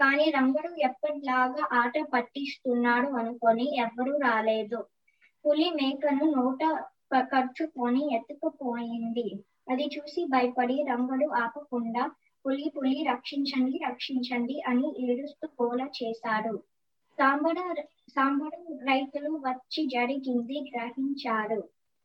కానీ 0.00 0.26
రంగడు 0.30 0.70
ఎప్పటిలాగా 0.88 1.62
ఆట 1.80 1.94
పట్టిస్తున్నాడు 2.12 3.08
అనుకొని 3.20 3.66
ఎవరూ 3.78 4.14
రాలేదు. 4.18 4.80
పులి 5.44 5.68
మేకను 5.70 6.26
నోట 6.32 6.62
ఖర్చుకొని 7.32 8.02
ఎత్తుకుపోయింది. 8.16 9.28
అది 9.68 9.86
చూసి 9.94 10.24
భయపడి 10.24 10.76
రంగడు 10.90 11.26
ఆపకుండా 11.42 12.04
పులి 12.44 12.66
పులి 12.76 12.96
రక్షించండి 13.10 13.78
రక్షించండి 13.88 14.56
అని 14.70 14.88
ఏడుస్తూ 15.06 15.46
గోల 15.60 15.82
చేశాడు. 15.98 16.54
సాంబడ 17.18 17.58
సాంబడు 18.08 18.58
రైతులు 18.84 19.30
వచ్చి 19.46 19.86
జరిగింది 19.86 20.58
గ్రహించారు. 20.68 21.60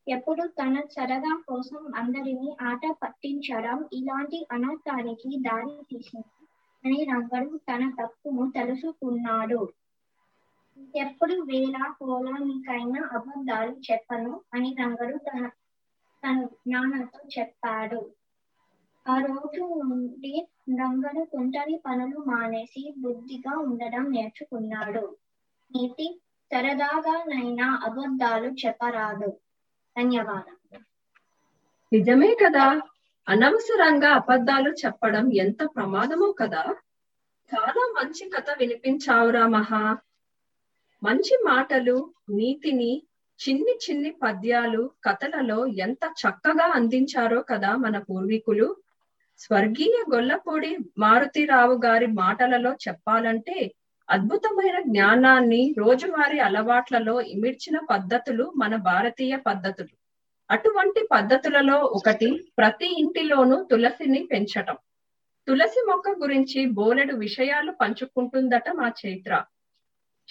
ఎప్పుడు 0.07 0.43
తన 0.59 0.75
సరదా 0.91 1.33
కోసం 1.47 1.81
అందరినీ 1.95 2.49
ఆట 2.61 2.81
పట్టించడం 3.01 3.77
ఇలాంటి 3.93 4.39
అనర్థానికి 4.51 5.29
దారి 5.39 5.75
తీసింది 5.89 6.41
అని 6.83 6.99
రంగడు 7.03 7.57
తన 7.69 7.83
తప్పును 7.99 8.45
తెలుసుకున్నాడు. 8.51 9.61
ఎప్పుడు 10.95 11.35
వేళ 11.41 11.77
కోలానికైనా 11.99 13.01
అబద్ధాలు 13.11 13.75
చెప్పను 13.87 14.41
అని 14.53 14.75
రంగడు 14.79 15.17
తన 15.27 15.41
తన 16.23 16.35
నాన్నతో 16.67 17.19
చెప్పాడు. 17.39 18.01
ఆ 19.05 19.15
రోజు 19.19 19.63
నుండి 19.83 20.33
రంగడు 20.69 21.25
కుంటరి 21.25 21.81
పనులు 21.85 22.17
మానేసి 22.17 22.93
బుద్ధిగా 22.97 23.57
ఉండడం 23.57 24.11
నేర్చుకున్నాడు. 24.11 25.17
నీతి 25.75 26.21
సరదాగానైనా 26.51 27.81
అబద్ధాలు 27.83 28.47
చెప్పరాదు. 28.47 29.27
ధన్యవాదాలు 29.97 30.79
నిజమే 31.93 32.37
కదా? 32.45 32.81
అనవసరంగా 33.29 34.09
అబద్ధాలు 34.09 34.71
చెప్పడం 34.71 35.33
ఎంత 35.33 35.63
ప్రమాదమో 35.63 36.31
కదా? 36.31 36.75
చాలా 37.55 37.93
మంచి 38.01 38.29
కథ 38.29 38.45
వినిపించావురా 38.59 39.47
మహా. 39.47 39.97
మంచి 41.03 41.43
మాటలు 41.43 42.13
నీతిని 42.29 43.03
చిన్ని 43.49 43.79
చిన్ని 43.89 44.11
పద్యాలు 44.11 44.91
కథలలో 45.03 45.67
ఎంత 45.67 46.13
చక్కగా 46.21 46.65
అందించారో 46.65 47.41
కదా 47.41 47.75
మన 47.75 47.97
పూర్వీకులు. 47.97 48.75
స్వర్గీయ 49.37 50.03
గొల్లపూడి 50.15 50.77
మారుతిరావు 50.97 51.81
గారి 51.85 52.07
మాటలలో 52.07 52.73
చెప్పాలంటే 52.73 53.71
అద్భుతమైన 54.09 54.81
జ్ఞానాన్ని 54.81 55.75
రోజువారీ 55.77 56.39
అలవాట్లలో 56.39 57.21
ఇమిడ్చిన 57.21 57.79
పద్ధతులు 57.89 58.53
మన 58.57 58.75
భారతీయ 58.75 59.35
పద్ధతులు. 59.35 60.03
అటువంటి 60.51 61.07
పద్ధతులలో 61.11 61.77
ఒకటి 61.77 62.49
ప్రతి 62.57 62.99
ఇంటిలోనూ 62.99 63.63
తులసిని 63.63 64.27
పెంచటం. 64.31 64.77
తులసి 65.47 65.85
మొక్క 65.87 66.09
గురించి 66.09 66.65
బోలెడు 66.65 67.15
విషయాలు 67.15 67.71
పంచుకుంటుందట 67.71 68.69
మా 68.69 68.91
చైత్ర. 69.05 69.43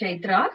చైత్ర? 0.05 0.51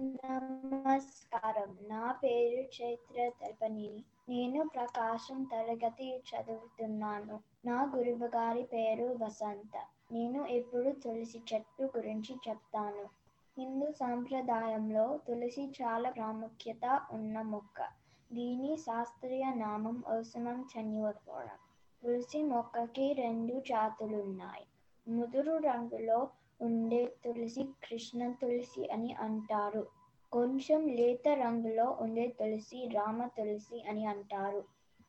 నమస్కారం. 0.00 1.76
నా 1.88 2.12
పేరు 2.12 2.82
చైత్ర 2.82 3.30
తల్పనిని. 3.42 4.04
నేను 4.28 4.60
ప్రకాశం 4.68 5.44
తరగతి 5.44 6.06
చదువుతున్నాను. 6.28 7.34
నా 7.64 7.78
గురువు 7.94 8.26
గారి 8.26 8.62
పేరు 8.64 9.06
వసంత. 9.20 9.74
నేను 10.12 10.46
ఇప్పుడు 10.50 10.90
తులసి 11.02 11.40
చెట్టు 11.50 11.84
గురించి 11.96 12.34
చెప్తాను. 12.48 13.04
హిందూ 13.56 13.88
సాంప్రదాయంలో 13.92 15.04
తులసి 15.26 15.64
చాలా 15.78 16.10
ప్రాముఖ్యత 16.10 16.84
ఉన్న 17.12 17.42
మొక్క. 17.50 17.78
దీని 18.30 18.76
శాస్త్రీయ 18.76 19.44
నామం 19.54 20.02
ఓసమం 20.14 20.58
చనివర్కోవడం 20.72 21.58
తులసి 22.02 22.42
మొక్కకి 22.44 23.12
రెండు 23.12 23.60
జాతులున్నాయి. 23.68 24.64
ముదురు 25.06 25.56
రంగులో 25.68 26.18
ఉండే 26.60 27.02
తులసి 27.24 27.62
కృష్ణ 27.84 28.32
తులసి 28.40 28.82
అని 28.88 29.12
అంటారు. 29.20 29.84
కొంచెం 30.34 30.80
లేత 30.96 31.26
రంగులో 31.38 31.86
ఉండే 32.02 32.26
తులసి 32.36 32.80
రామ 32.94 33.18
తులసి 33.36 33.78
అని 33.88 34.04
అంటారు. 34.12 34.62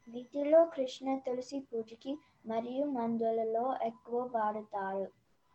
వీటిలో 0.08 0.60
కృష్ణ 0.74 1.08
తులసి 1.22 1.60
పూజకి 1.68 2.14
మరియు 2.46 2.86
మందులలో 2.94 3.66
ఎక్కువ 3.90 4.20
వాడుతారు. 4.34 5.06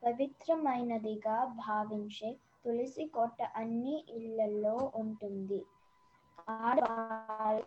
పవిత్రమైనదిగా 0.03 1.37
భావించే 1.61 2.31
తులసి 2.63 3.05
కోట 3.13 3.39
అన్ని 3.57 3.97
ఇళ్ళలో 4.17 4.75
ఉంటుంది. 5.01 5.61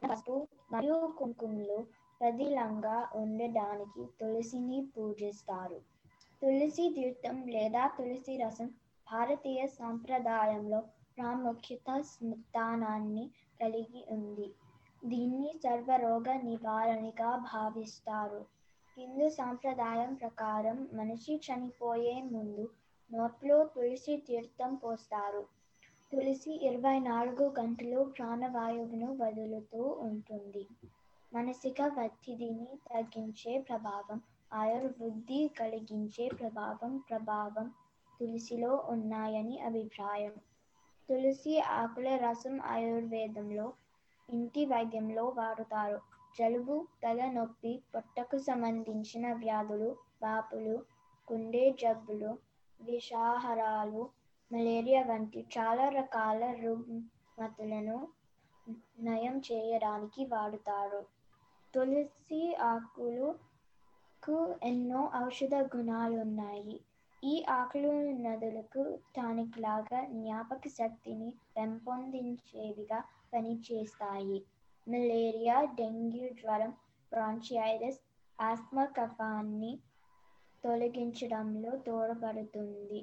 పసుపు 0.01 0.35
మరియు 0.71 0.97
కుంకుమలు 1.17 1.79
పదిలంగా 2.21 2.97
ఉండడానికి 3.21 4.03
తులసిని 4.19 4.79
పూజిస్తారు. 4.91 5.79
తులసి 6.41 6.85
తీర్థం 6.95 7.37
లేదా 7.49 7.83
తులసి 7.95 8.33
రసం 8.39 8.69
భారతీయ 9.07 9.61
సాంప్రదాయంలో 9.75 10.81
ప్రాముఖ్యత 11.17 11.89
స్థానాన్ని 12.01 13.25
కలిగి 13.59 14.01
ఉంది. 14.09 14.47
దీన్ని 15.03 15.51
సర్వరోగ 15.63 16.33
నివారణగా 16.43 17.31
భావిస్తారు. 17.51 18.41
హిందూ 18.97 19.29
సాంప్రదాయం 19.29 20.13
ప్రకారం 20.13 20.77
మనిషి 20.93 21.35
చనిపోయే 21.45 22.15
ముందు 22.31 22.65
నోట్లో 23.11 23.63
తులసి 23.65 24.17
తీర్థం 24.27 24.75
పోస్తారు. 24.75 25.41
తులసి 26.11 26.53
ఇరవై 26.67 26.99
నాలుగు 26.99 27.45
గంటలు 27.59 28.03
ప్రాణవాయువును 28.17 29.09
వదులుతూ 29.13 29.81
ఉంటుంది. 30.01 30.63
మానసిక 31.31 31.81
ఒత్తిడిని 31.97 32.69
తగ్గించే 32.89 33.59
ప్రభావం 33.59 34.19
ఆయుర్వృద్ధి 34.51 35.47
కలిగించే 35.59 36.29
ప్రభావం 36.39 36.97
ప్రభావం 37.09 37.67
తులసిలో 38.19 38.71
ఉన్నాయని 38.89 39.55
అభిప్రాయం. 39.61 40.35
తులసి 41.09 41.53
ఆకుల 41.73 42.15
రసం 42.15 42.55
ఆయుర్వేదంలో 42.65 43.67
ఇంటి 44.29 44.65
వైద్యంలో 44.65 45.23
వాడుతారు. 45.37 45.97
జలుబు 46.35 46.75
తలనొప్పి 47.03 47.71
పొట్టకు 47.93 48.37
సంబంధించిన 48.39 49.33
వ్యాధులు 49.33 49.89
వాపులు 50.23 50.75
గుండె 51.27 51.65
జబ్బులు 51.81 52.31
విషాహారాలు 52.79 54.03
మలేరియా 54.51 55.01
వంటి 55.01 55.45
చాలా 55.55 55.85
రకాల 55.89 56.41
రుగ్మతులను 56.63 57.97
నయం 58.99 59.37
చేయడానికి 59.47 60.25
వాడుతారు. 60.25 61.01
తులసి 61.73 62.41
ఆకులకు 62.63 64.35
ఎన్నో 64.63 65.01
ఔషధ 65.25 65.55
గుణాలు 65.73 66.17
ఉన్నాయి 66.17 66.75
ఈ 67.23 67.33
ఆకులు 67.51 67.91
నదులకు 68.23 68.81
టానిక్ 69.15 69.57
లాగా 69.59 69.99
జ్ఞాపక 70.13 70.63
శక్తిని 70.73 71.27
పెంపొందించేవిగా 71.55 72.99
పనిచేస్తాయి. 73.33 74.39
మలేరియా 74.87 75.57
డెంగ్యూ 75.77 76.27
జ్వరం 76.39 76.73
బ్రాంచిఐటిస్ 77.11 78.01
ఆస్మా 78.39 78.85
కఫాన్ని 78.97 79.73
తొలగించడంలో 80.63 81.71
తోడ్పడుతుంది 81.85 83.01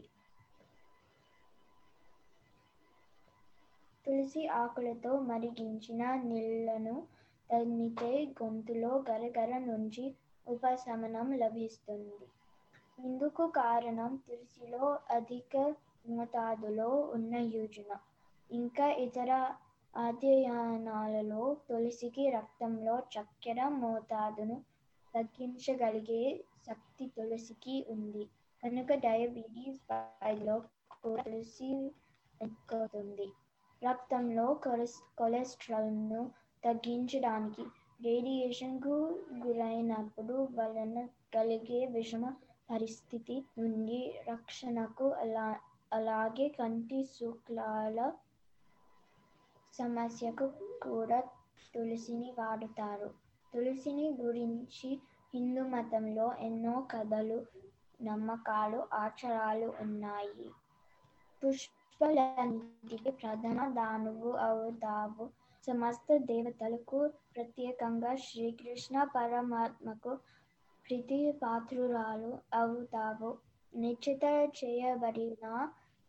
తులసి 4.05 4.43
ఆకులతో 4.55 5.11
మరిగించిన 5.27 6.01
నీళ్ళను 6.23 6.95
తగ్గితే 7.51 8.11
గొంతులో 8.39 8.93
గరగర 9.09 9.53
నుంచి 9.65 10.05
ఉపశమనం 10.47 11.29
లభిస్తుంది. 11.39 12.19
ఇందుకు 13.05 13.43
కారణం 13.57 14.11
తులసిలో 14.25 14.85
అధిక 15.11 15.55
మోతాదులో 16.09 16.89
ఉన్న 17.15 17.35
యోజన. 17.55 17.91
ఇంకా 18.51 18.87
ఇతర 19.05 19.31
అధ్యయనాలలో 19.95 21.43
తులసికి 21.69 22.25
రక్తంలో 22.31 22.95
చక్కెర 23.15 23.61
మోతాదును 23.79 24.57
తగ్గించగలిగే 25.15 26.23
శక్తి 26.67 27.07
తులసికి 27.17 27.77
ఉంది. 27.89 28.25
కనుక 28.63 28.93
డయాబెటీస్ 29.05 29.81
వ్యాధిలో 29.89 30.57
కూడా 30.95 31.23
తులసి 31.23 31.71
ఎక్కుతుంది 32.41 33.29
రక్తంలో 33.83 34.47
కొలెస్ 34.65 34.99
కొలెస్ట్రాల్ను 35.19 36.21
తగ్గించడానికి 36.63 37.65
రేడియేషన్కు 38.05 38.95
గురైనప్పుడు 39.45 40.37
వలన 40.57 40.99
కలిగే 41.35 41.81
విషమ 41.97 42.23
పరిస్థితి 42.71 43.45
నుండి 43.59 44.01
రక్షణకు 44.29 45.13
అలా 45.13 45.49
అలాగే 45.93 46.49
కంటి 46.49 47.05
శుక్లాల 47.05 47.99
సమస్యకు 49.75 50.47
కూడా 50.83 51.21
తులసిని 51.75 52.35
వాడుతారు. 52.39 53.09
తులసిని 53.55 54.19
గురించి 54.21 54.91
హిందూ 55.35 55.63
మతంలో 55.67 56.33
ఎన్నో 56.41 56.87
కథలు 56.91 57.39
నమ్మకాలు 58.03 58.89
ఆచారాలు 58.95 59.75
ఉన్నాయి. 59.81 60.49
పుష్పలంటికి 61.43 63.11
ప్రధాన 63.11 63.69
దానువు 63.73 64.33
అవుతావు. 64.47 65.25
సమస్త 65.67 66.17
దేవతలకు 66.17 66.99
ప్రత్యేకంగా 67.37 68.17
శ్రీకృష్ణ 68.17 69.05
పరమాత్మకు 69.17 70.13
ప్రీతి 70.91 71.19
పాత్రురాలు 71.43 72.31
అవుతావు. 72.55 73.29
నిశ్చిత 73.73 74.25
చేయబడిన 74.59 75.45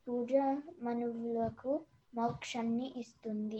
పూజ 0.08 0.32
మనువులకు 0.82 1.72
మోక్షాన్ని 2.14 2.88
ఇస్తుంది. 2.96 3.60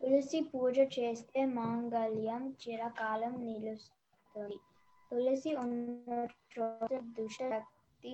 తులసి 0.00 0.40
పూజ 0.40 0.76
చేస్తే 0.96 1.44
మాంగళ్యం 1.50 2.42
చిరకాలం 2.62 3.34
నిలుస్తుంది. 3.44 4.58
తులసి 5.10 5.52
ఉన్న 5.54 6.10
చోట 6.54 6.90
దుష్టశక్తి 7.16 8.12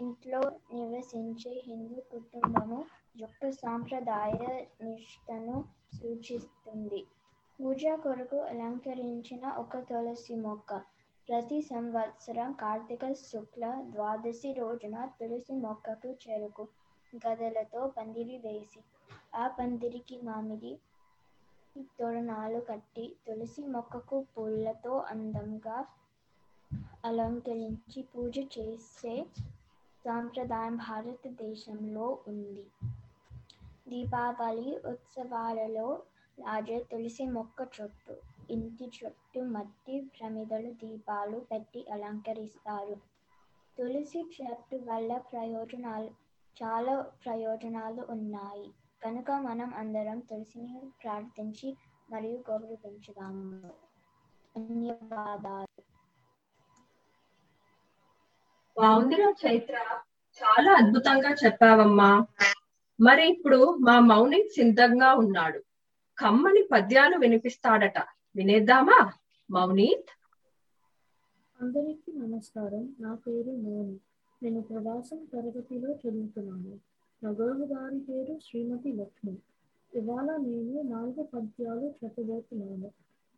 ఇంట్లో 0.00 0.42
నివసించే 0.74 1.54
హిందూ 1.66 2.00
కుటుంబము 2.12 2.80
యొక్క 3.16 3.50
సాంప్రదాయ 3.60 4.40
నిష్టను 4.84 5.56
సూచిస్తుంది. 5.94 7.02
పూజ 7.58 7.84
కొరకు 8.04 8.38
అలంకరించిన 8.44 9.44
ఒక 9.58 9.80
తులసి 9.88 10.34
మొక్క. 10.36 10.70
ప్రతి 11.28 11.58
సంవత్సరం 11.66 12.48
కార్తీక 12.58 13.04
శుక్ల 13.22 13.64
ద్వాదశి 13.90 14.50
రోజున 14.58 14.96
తులసి 15.16 15.54
మొక్కకు 15.62 16.10
చెరుకు 16.22 16.64
గదలతో 17.22 17.82
పందిరి 17.96 18.36
వేసి 18.44 18.80
ఆ 19.34 19.46
పందిరికి 19.56 20.16
మామిడి 20.22 20.72
తోరణాలు 21.94 22.60
కట్టి 22.66 23.04
తులసి 23.24 23.62
మొక్కకు 23.72 24.18
పూలతో 24.32 24.94
అందంగా 25.10 25.78
అలంకరించి 27.04 28.00
పూజ 28.10 28.36
చేసే 28.54 29.14
సాంప్రదాయం 30.04 30.76
భారతదేశంలో 30.82 32.06
ఉంది. 32.26 32.64
దీపావళి 33.86 34.70
ఉత్సవాలలో 34.92 35.88
రాజే 36.38 36.78
తులసి 36.90 37.26
మొక్క 37.34 37.58
చుట్టూ 37.74 38.14
ఇంటి 38.48 38.90
చుట్టూ 38.96 39.42
మట్టి 39.48 40.00
ప్రమిదలు 40.14 40.70
దీపాలు 40.72 41.38
పెట్టి 41.50 41.86
అలంకరిస్తారు. 41.92 42.96
తులసి 43.78 44.20
చెట్టు 44.34 44.76
వల్ల 44.84 45.18
ప్రయోజనాలు 45.30 46.10
చాలా 46.56 46.94
ప్రయోజనాలు 47.24 48.02
ఉన్నాయి. 48.08 48.66
కనుక 49.02 49.30
మనం 49.42 49.74
అందరం 49.74 50.20
తులసిని 50.20 50.92
ప్రార్థించి 51.02 51.70
మరియు 52.08 52.44
గౌరవించుదాము 52.48 53.72
ధన్యవాదాలు. 54.54 55.68
బాగుందిరా 58.76 59.30
చైత్ర. 59.42 59.74
చాలా 60.40 60.72
అద్భుతంగా 60.72 61.30
చెప్పావమ్మా. 61.32 62.10
మరి 62.98 63.28
ఇప్పుడు 63.28 63.58
మా 63.80 63.98
మౌని 64.00 64.40
సిద్ధంగా 64.48 65.14
ఉన్నాడు. 65.14 65.60
కమ్మని 66.18 66.62
పద్యాలు 66.72 67.16
వినిపిస్తాడట. 67.16 67.98
వినేద్దామా? 68.36 69.12
మౌనీత్? 69.50 70.10
అందరికీ 71.60 72.12
నమస్కారం. 72.12 72.96
నా 73.00 73.14
పేరు 73.14 73.50
మౌని. 73.50 73.98
నేను 74.42 74.60
ప్రవాసం 74.60 75.24
తరగతిలో 75.32 75.94
చదువుతున్నాను. 75.94 76.78
నా 77.24 77.30
గురువు 77.30 77.66
గారి 77.66 78.00
పేరు 78.00 78.38
శ్రీమతి 78.50 78.92
లక్ష్మి. 78.92 79.36
ఇవాళ 79.94 80.36
నేను 80.36 80.82
నాలుగు 80.82 81.22
పద్యాలు 81.22 81.94
చెప్పబోతున్నాను 82.04 82.90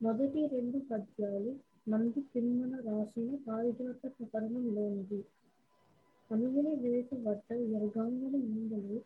మొదటి 0.02 0.46
రెండు 0.46 0.78
పద్యాలు 0.90 1.54
నంది 1.88 2.20
తిమ్మన 2.20 2.80
రాసిన 2.80 3.38
పారిజాత 3.48 4.06
ప్రకరణంలోనిది 4.06 5.24
అనుగుని 6.30 6.74
వేసి 6.74 7.14
వద్ద 7.14 7.52
ఎరగాంగన 7.52 8.34
ఇందలు 8.34 9.00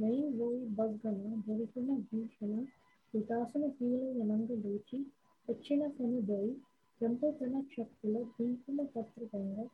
నై 0.00 0.38
ఓయి 0.38 0.66
బగ్గన 0.66 1.42
దొరికిన 1.48 1.96
భీషణ 2.12 2.66
వికాసన 3.14 3.66
కీలయనంగ 3.66 4.48
లేచి 4.64 5.06
వచ్చిన 5.48 5.88
కనుదోయి 5.88 6.52
చెంపతన 7.00 7.60
శక్తుల 7.76 8.22
దీపమ 8.34 8.82
పత్రికంగా 8.94 9.64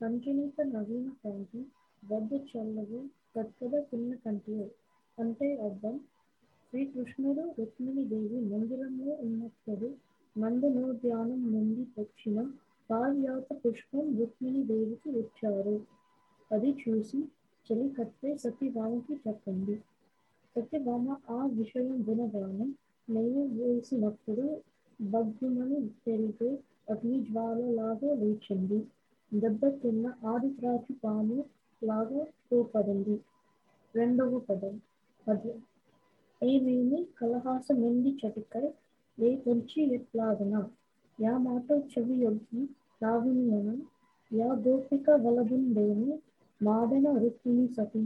సంచలిత 0.00 0.60
నవీన 0.66 1.08
కాంతి 1.22 1.60
వద్ద 2.02 2.32
చల్లవు 2.50 3.00
కక్కద 3.34 3.74
చిన్న 3.88 4.14
కంటి 4.14 4.56
అంటే 5.18 5.56
అర్థం 5.56 5.94
శ్రీకృష్ణుడు 6.66 7.44
రుక్మిణి 7.58 8.04
దేవి 8.04 8.40
మందిరంలో 8.52 9.12
ఉన్నప్పుడు 9.20 9.88
నందనోద్యానం 10.36 11.52
నుండి 11.52 11.86
వచ్చిన 11.98 12.38
పార్యాత 12.90 13.48
పుష్పం 13.62 14.18
రుక్మిణి 14.18 14.62
దేవికి 14.62 15.10
ఇచ్చారు. 15.18 15.76
అది 16.50 16.70
చూసి 16.82 17.18
చలి 17.66 17.88
కట్టే 17.88 18.36
సత్యభామకి 18.36 19.14
చెప్పండి. 19.14 19.76
సత్యభామ 20.56 21.06
ఆ 21.30 21.46
విషయం 21.52 22.02
వినగానే 22.02 22.66
నేను 23.08 23.42
వేసినప్పుడు 23.56 24.46
భగ్గుమని 25.00 25.80
పెరిగే 26.04 26.50
అగ్ని 26.90 27.18
జ్వాలలాగా 27.24 28.10
లేచింది 28.14 28.78
దెబ్బతిన్న 29.32 30.04
ఆదిత్రాచు 30.26 30.92
పాము 31.02 31.38
లాగా 31.82 32.20
తోపడింది. 32.50 33.16
రెండవ 33.94 34.38
పదం. 34.48 34.74
పద్యం 35.26 35.58
ఏమేమి 36.42 36.98
కలహాసమెంది 37.18 38.10
చటికై 38.20 38.66
లేకొంచి 39.18 39.80
ఎట్లాగన? 39.94 40.54
యా 41.18 41.38
మాట 41.38 41.68
చెవియొగ్గి 41.92 42.62
లావినియన 43.02 43.68
యా 44.30 44.48
గోపిక 44.64 45.10
వలదుండేని 45.24 46.12
మాడన 46.60 47.06
రుక్మిణి 47.22 47.66
సతీ 47.68 48.02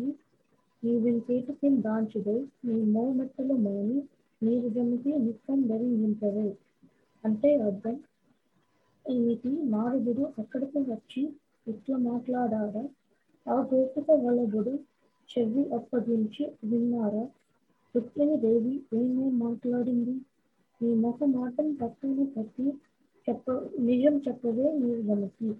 నీవింకేటికిన్ 0.82 1.78
దాంచుదే? 1.82 2.36
నీ 2.64 2.76
మోమెట్టలు 2.92 3.56
మోని? 3.64 3.98
నీరు 4.42 4.68
జమితే 4.68 5.12
నిత్యం 5.18 5.60
ధరించవే 5.68 6.48
అంటే 7.24 7.50
అర్థం. 7.62 7.96
ఏమిటి? 9.04 9.50
నారదుడు 9.70 10.24
అక్కడికి 10.38 10.78
వచ్చి 10.90 11.22
ఇట్లా 11.66 11.96
మాట్లాడారా 12.04 12.84
ఆ 13.46 13.56
గోపిక 13.70 14.10
వలదుడు 14.24 14.74
చెవి 15.30 15.62
అప్పగించి 15.72 16.44
విన్నారా? 16.64 17.24
రుక్మిణి 17.94 18.36
దేవి 18.36 18.74
ఏమేం 18.98 19.38
మాట్లాడింది? 19.38 20.14
నీ 20.80 20.90
ముఖ 20.96 21.18
మాటను 21.34 21.72
పక్కన 21.74 22.24
పెట్టి 22.36 22.66
చెప్ప 23.28 23.46
నిజం 23.80 24.14
చెప్పవే 24.26 24.66
నీవు 24.72 25.02
గమకి 25.08 25.50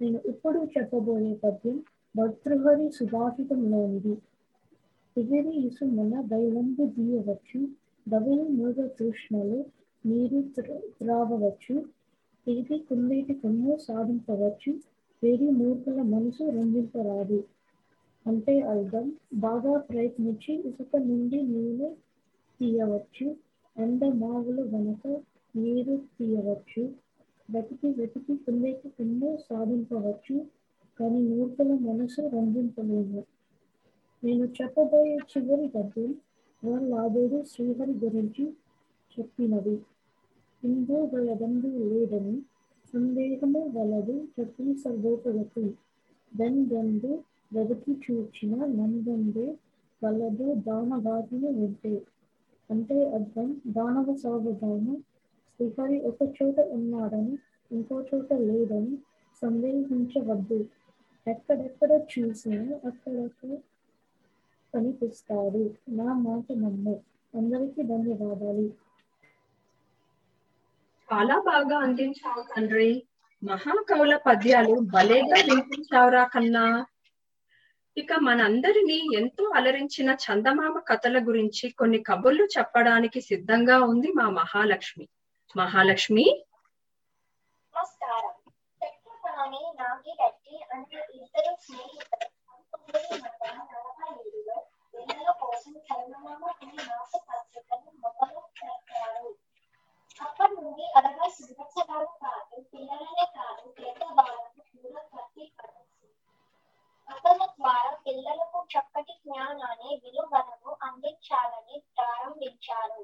నేను 0.00 0.18
ఇప్పుడు 0.32 0.58
చెప్పబోయే 0.74 1.32
పద్యం 1.34 1.76
భర్తృహరి 2.14 2.86
సుభాషితంలోనిది. 2.90 4.14
తిగిరి 5.16 5.52
ఇసుమన 5.66 6.20
దైవంబు 6.26 6.84
దీయవచ్చు. 6.96 7.60
దవయి 8.06 8.44
మృగ 8.50 8.86
తృష్ణలు 8.98 9.58
నీరు 10.08 10.38
త్రాగవచ్చు 10.98 11.74
తిరిగి 12.46 12.78
కుందేటి 12.78 13.34
కొమ్ము 13.34 13.76
సాధించవచ్చు. 13.76 14.72
వేడి 15.22 15.50
మూర్ఖుల 15.50 16.02
మనసు 16.12 16.50
రంజింపరాదు. 16.50 17.38
అంటే 18.26 18.60
అర్థం 18.62 19.06
బాగా 19.34 19.78
ప్రయత్నించి 19.80 20.68
ఇసుక 20.68 20.96
నుండి 21.00 21.42
నీరు 21.42 21.88
తీయవచ్చు. 22.60 23.26
ఎండ 23.76 24.04
మావుల 24.14 24.60
వెనక 24.74 25.04
నీరు 25.54 25.96
తీయవచ్చు. 26.18 26.82
వెతికి 27.48 28.00
వెతికి 28.00 28.36
కుందేటి 28.36 28.88
కొమ్ము 28.88 29.38
సాధింపవచ్చు. 29.50 30.36
కానీ 31.00 31.20
మూర్ఖుల 31.28 31.72
మనసు 31.88 32.22
రంజింపలేము. 32.28 33.20
నేను 34.22 34.44
చెప్పబోయే 34.58 35.16
చివరి 35.30 35.68
పద్యం 35.68 36.10
లాదేడు 36.90 37.44
శ్రీహరి 37.44 37.92
గురించి 38.04 38.44
చెప్పినది. 39.14 39.76
ఇందో 40.64 41.10
గలదందు 41.14 41.66
లేదని 41.66 42.42
సందేహము 42.92 43.72
వలదు 43.76 44.26
చెప్పి 44.40 44.74
సర్వోపగతి 44.74 45.74
దెందెందు 46.36 47.22
వెదకి 47.52 47.92
చూచిన 47.92 48.56
నందందు 48.64 49.56
వలదు 50.04 50.54
దానవాదిని 50.54 51.46
ఉంటే. 51.46 52.02
అంటే 52.70 53.10
అర్థం 53.12 53.60
దానవ 53.66 54.14
సాగుదాము 54.14 54.96
శ్రీహరి 55.56 56.00
ఒక 56.00 56.34
చోట 56.42 56.60
ఉన్నాడని 56.60 57.38
ఇంకో 57.72 58.04
చోట 58.14 58.32
లేదని 58.32 58.98
సందేహించవద్దు. 59.42 60.64
ఎక్కడెక్కడ 61.26 62.00
చూసినా 62.18 62.80
అక్కడక్కడ 62.84 63.56
కనిపిస్తాడు. 64.74 65.70
నా 65.88 66.12
మాట 66.12 66.52
నమ్ము. 66.52 67.00
అందరికీ 67.34 67.82
ధన్యవాదాలు. 67.82 68.87
చాలా 71.08 71.36
బాగా 71.40 71.76
అందించావు 71.78 72.42
తండ్రి. 72.50 72.90
మహాకవుల 73.42 74.16
పద్యాలు 74.26 74.74
భలేగా 74.94 75.36
వినిపించావురా 75.40 76.24
కన్నా. 76.24 76.64
ఇక 77.96 78.12
మనందరినీ 78.18 78.98
ఎంతో 79.16 79.44
అలరించిన 79.50 80.10
చందమామ 80.24 80.78
కథల 80.88 81.18
గురించి 81.18 81.66
కొన్ని 81.72 81.98
కబుర్లు 82.02 82.44
చెప్పడానికి 82.56 83.20
సిద్ధంగా 83.20 83.78
ఉంది 83.84 84.10
మా 84.12 84.26
మహాలక్ష్మి. 84.40 85.06
మహాలక్ష్మి? 85.54 86.26
నమస్కారం. 87.74 88.34
నాగి 89.78 90.12
గట్టి 90.20 90.54
అనే 90.70 91.00
ఇద్దరు 91.16 91.52
స్నేహితులు 91.64 92.26
పంతొమ్మిది 92.46 93.00
వందల 93.14 93.58
నలభై 93.72 94.12
ఏడు 94.94 95.32
కోసం 95.42 95.74
చందమామ 95.88 96.42
అనే 96.54 96.82
మాస 96.88 97.12
పత్రికను 97.28 97.90
మొదలు 98.04 98.40
పెట్టారు 98.58 99.28
అప్పటి 100.20 100.54
నుండి 100.56 100.84
అరవై 100.98 101.28
సంవత్సరాలు 101.36 102.10
కాదు 102.22 102.56
పిల్లలనే 102.72 103.26
కాదు 103.36 103.64
పెద్దవాళ్ళకు 103.78 104.62
కూడా 104.74 105.02
కత్తి 105.12 105.44
పడుతుంది 105.58 106.10
కథల 107.08 107.42
ద్వారా 107.58 107.92
పిల్లలకు 108.06 108.60
చక్కటి 108.74 109.14
జ్ఞానాన్ని 109.20 109.92
విలువలను 110.04 110.72
అందించాలని 110.88 111.78
ప్రారంభించారు 111.92 113.02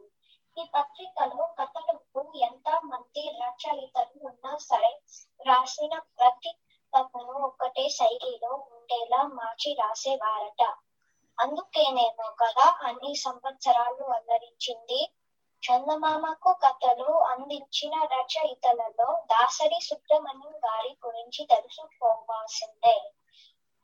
ఈ 0.57 0.65
పత్రికలో 0.75 1.45
కథలకు 1.59 2.21
ఎంత 2.49 2.69
మంది 2.91 3.23
రచయితలు 3.39 4.19
ఉన్నా 4.29 4.53
సరే 4.67 4.91
రాసిన 5.41 5.95
ప్రతి 6.13 6.53
కథను 6.93 7.35
ఒకటే 7.47 7.85
శైలిలో 7.97 8.53
ఉండేలా 8.71 9.21
మార్చి 9.39 9.71
రాసేవారట 10.25 10.75
అందుకేనేమో 11.41 12.31
కదా 12.31 12.79
అన్ని 12.83 13.15
సంవత్సరాలు 13.15 14.05
అల్లరించింది 14.05 15.13
చందమామకు 15.63 16.53
కథలు 16.53 17.13
అందించిన 17.25 18.03
రచయితలలో 18.03 19.23
దాసరి 19.27 19.81
సుబ్రహ్మణ్యం 19.83 20.57
గారి 20.57 20.97
గురించి 21.07 21.47
తెలుసుకోవాల్సిందే. 21.51 23.13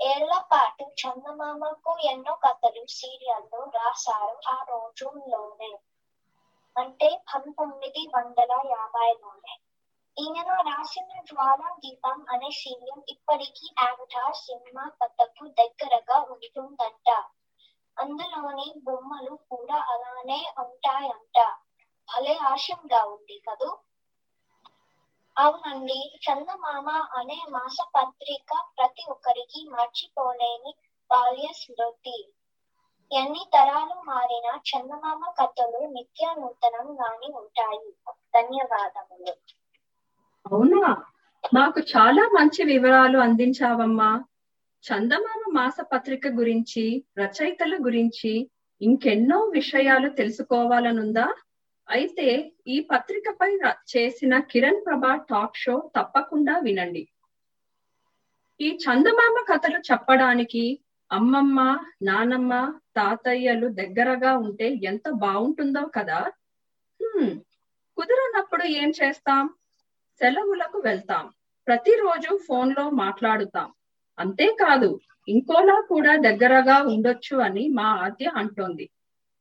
ఏళ్ళ 0.00 0.38
పాటు 0.52 0.84
చందమామకు 0.84 1.98
ఎన్నో 1.98 2.34
కథలు 2.34 2.86
సీరియల్లో 2.86 3.64
రాశారు 3.64 4.48
ఆ 4.48 4.64
రోజుల్లోనే. 4.68 5.78
అంటే 6.76 7.22
పంతొమ్మిది 7.34 8.10
వందల 8.16 8.52
యాభైలోనే. 8.52 9.56
ఈయన 10.16 10.50
రాసిన 10.60 11.20
జ్వాలా 11.22 11.76
దీపం 11.78 12.26
అనే 12.28 12.50
సీరియల్ 12.50 13.02
ఇప్పటికీ 13.08 13.74
అవతార్ 13.78 14.34
సినిమా 14.34 14.84
కథకు 15.00 15.48
దగ్గరగా 15.48 16.18
ఉంటుందంట. 16.32 17.08
అందులోని 17.96 18.74
బొమ్మలు 18.84 19.34
కూడా 19.50 19.78
అలానే 19.88 20.52
ఉంటాయంట. 20.58 21.38
భలే 22.08 22.36
ఆశంగా 22.44 23.04
ఉంది 23.04 23.42
కదూ? 23.48 23.70
అవునండి 25.36 25.98
చందమామ 26.16 26.88
అనే 27.18 27.38
మాస 27.48 27.76
పత్రిక 27.94 28.50
ప్రతి 28.78 29.04
ఒక్కరికి 29.10 29.68
మర్చిపోలేని 29.68 30.72
బాల్య 31.10 31.52
స్మృతి. 31.52 32.18
ఎన్ని 33.10 33.44
తరాలు 33.52 33.94
మారిన 34.02 34.48
చందమామ 34.70 35.22
కథలు 35.40 35.86
నిత్య 35.86 36.34
నూతనంగానే 36.34 37.30
ఉంటాయి. 37.34 37.90
ధన్యవాదములు. 38.34 39.34
అవునా? 40.46 40.90
మాకు 41.54 41.80
చాలా 41.80 42.22
మంచి 42.34 42.64
వివరాలు 42.64 43.18
అందించావమ్మా. 43.18 44.10
చందమామ 44.84 45.42
మాస 45.52 45.76
పత్రిక 45.92 46.28
గురించి 46.28 46.84
రచయితల 47.18 47.74
గురించి 47.84 48.32
ఇంకెన్నో 48.80 49.38
విషయాలు 49.54 50.08
తెలుసుకోవాలనుందా? 50.08 51.26
అయితే 51.88 52.26
ఈ 52.66 52.80
పత్రికపై 52.80 53.50
చేసిన 53.92 54.38
కిరణ్ 54.50 54.86
ప్రభా 54.86 55.14
టాక్ 55.30 55.56
షో 55.56 55.90
తప్పకుండా 55.96 56.58
వినండి. 56.58 57.02
ఈ 58.60 58.78
చందమామ 58.84 59.36
కథలు 59.50 59.78
చెప్పడానికి 59.90 60.64
అమ్మమ్మ 61.10 61.60
నానమ్మ 62.02 62.52
తాతయ్యలు 62.96 63.68
దగ్గరగా 63.68 64.36
ఉంటే 64.36 64.68
ఎంత 64.84 65.06
బాగుంటుందో 65.10 65.82
కదా? 65.96 66.20
కుదరనప్పుడు 67.98 68.64
ఏం 68.64 68.92
చేస్తాం? 69.02 69.44
సెలవులకు 70.22 70.78
వెళ్తాం. 70.78 71.30
ప్రతిరోజు 71.66 72.38
ఫోన్లో 72.48 72.90
మాట్లాడుతాం. 72.90 73.72
అంతేకాదు 74.18 75.00
ఇంకోలా 75.28 75.82
కూడా 75.88 76.16
దగ్గరగా 76.16 76.82
ఉండొచ్చు 76.82 77.36
అని 77.36 77.68
మా 77.68 77.82
ఆద్య 77.82 78.30
అంటోంది. 78.36 78.90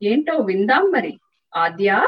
ఏంటో 0.03 0.37
విందాం 0.37 0.91
మరి. 0.91 1.19
ఆద్య? 1.55 2.07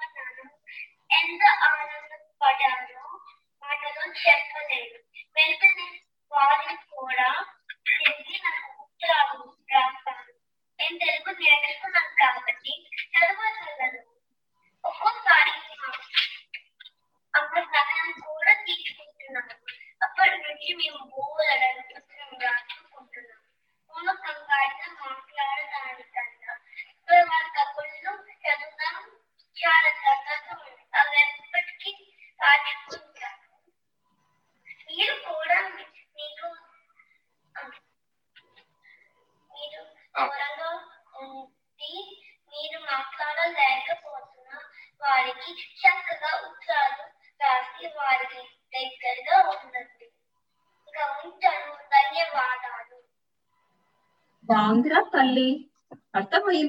ఎంత 1.21 1.43
ఆనందపడ్డానో 1.63 3.05
మాటలో 3.63 4.03
చెప్పలేదు. 4.21 4.97
వెంటనే 5.37 5.87
వాళ్ళు 6.31 6.75
కూడా 6.95 7.29
తిరిగి 7.87 8.37
నాకు 8.45 8.81
ఉత్తరాలు 8.83 9.39
రాస్తాను. 9.73 10.33
నేను 10.79 10.97
తెలుగు 10.97 11.31
నేర్చుకున్నాను 11.39 12.13
కాబట్టి 12.21 12.73
చదవగలను 13.13 14.10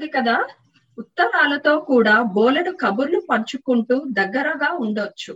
అర్థమైంది 0.03 0.09
కదా. 0.11 0.37
ఉత్తరాలతో 0.99 1.73
కూడా 1.91 2.15
బోలెడు 2.35 2.73
కబుర్లు 2.83 3.21
పంచుకుంటూ 3.31 3.97
దగ్గరగా 4.19 4.71
ఉండొచ్చు. 4.77 5.33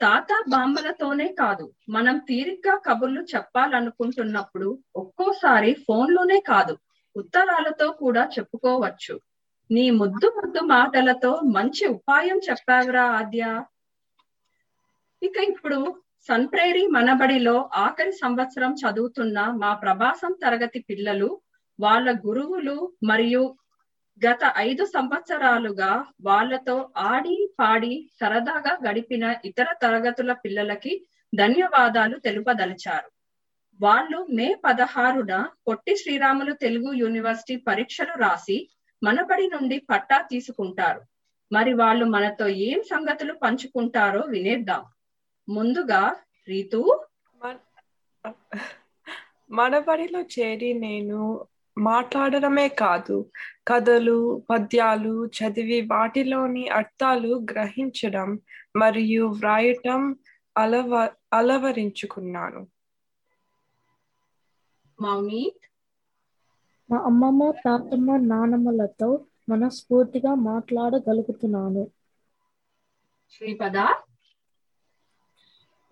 తాత 0.00 0.30
బామ్మలతోనే 0.48 1.28
కాదు 1.40 1.64
మనం 1.88 2.16
తీరిగ్గా 2.28 2.74
కబుర్లు 2.86 3.22
చెప్పాలనుకుంటున్నప్పుడు 3.32 4.68
ఒక్కోసారి 4.96 5.70
ఫోన్లోనే 5.86 6.38
కాదు 6.50 6.74
ఉత్తరాలతో 7.16 7.86
కూడా 8.02 8.22
చెప్పుకోవచ్చు. 8.34 9.14
నీ 9.70 9.84
ముద్దు 10.00 10.28
ముద్దు 10.36 10.60
మాటలతో 10.66 11.32
మంచి 11.56 11.84
ఉపాయం 11.88 12.38
చెప్పావురా 12.48 13.04
ఆద్య. 13.18 13.42
ఇక 15.22 15.36
ఇప్పుడు 15.48 15.78
సన్ 16.28 16.46
ప్రేరీ 16.52 16.84
మనబడిలో 16.86 17.56
ఆఖరి 17.76 18.12
సంవత్సరం 18.12 18.72
చదువుతున్న 18.82 19.38
మా 19.62 19.70
ప్రభాసం 19.74 20.32
తరగతి 20.42 20.80
పిల్లలు 20.88 21.28
వాళ్ళ 21.78 22.08
గురువులు 22.26 22.76
మరియు 23.04 23.42
గత 24.26 24.38
ఐదు 24.56 24.84
సంవత్సరాలుగా 24.84 26.04
వాళ్ళతో 26.20 26.90
ఆడి 26.96 27.48
పాడి 27.60 28.10
సరదాగా 28.20 28.90
గడిపిన 28.90 29.34
ఇతర 29.44 29.66
తరగతుల 29.82 30.32
పిల్లలకి 30.32 31.06
ధన్యవాదాలు 31.34 32.18
తెలుపదలిచారు. 32.18 33.10
వాళ్ళు 33.80 34.26
మే 34.30 34.56
పదహారున 34.64 35.48
పొట్టి 35.68 35.96
శ్రీరాములు 35.96 36.52
తెలుగు 36.52 36.92
యూనివర్సిటీ 36.92 37.56
పరీక్షలు 37.56 38.18
రాసి 38.18 38.70
మనబడి 39.02 39.46
నుండి 39.46 39.78
పట్టా 39.90 40.22
తీసుకుంటారు. 40.22 41.00
మరి 41.52 41.74
వాళ్ళు 41.74 42.04
మనతో 42.04 42.46
ఏం 42.46 42.82
సంగతులు 42.82 43.32
పంచుకుంటారో 43.32 44.20
వినేద్దాం. 44.20 44.84
ముందుగా 45.48 46.16
రీతు. 46.48 47.04
మనబడిలో 49.50 50.20
చేరి 50.20 50.72
నేను 50.72 51.46
మాట్లాడడమే 51.78 52.68
కాదు. 52.68 53.30
కథలు 53.68 54.42
పద్యాలు 54.50 55.26
చదివి 55.26 55.80
వాటిలోని 55.80 56.68
అర్థాలు 56.68 57.46
గ్రహించడం 57.50 58.38
మరియు 58.76 59.26
వ్రాయటం 59.26 60.16
అలవా 60.56 61.10
అలవరించుకున్నాను. 61.32 62.66
మౌనీత్ 65.00 65.64
మా 66.90 66.98
అమ్మమ్మ 66.98 67.50
తాతమ్మ 67.50 68.16
నానమ్మలతో 68.16 69.24
మనస్ఫూర్తిగా 69.48 70.34
మాట్లాడగలుగుతున్నాను. 70.34 71.90
శ్రీపద? 73.30 73.76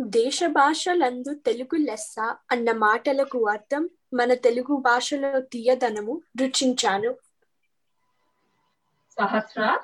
దేశ 0.00 0.40
భాషలందు 0.46 1.34
తెలుగు 1.34 1.76
లెస్స 1.76 2.14
అన్న 2.50 2.72
మాటలకు 2.72 3.48
అర్థం 3.48 3.90
మన 4.14 4.34
తెలుగు 4.34 4.76
భాషలో 4.76 5.40
తీయదనము 5.40 6.20
రుచించాను. 6.40 7.12
సహస్ర. 9.10 9.78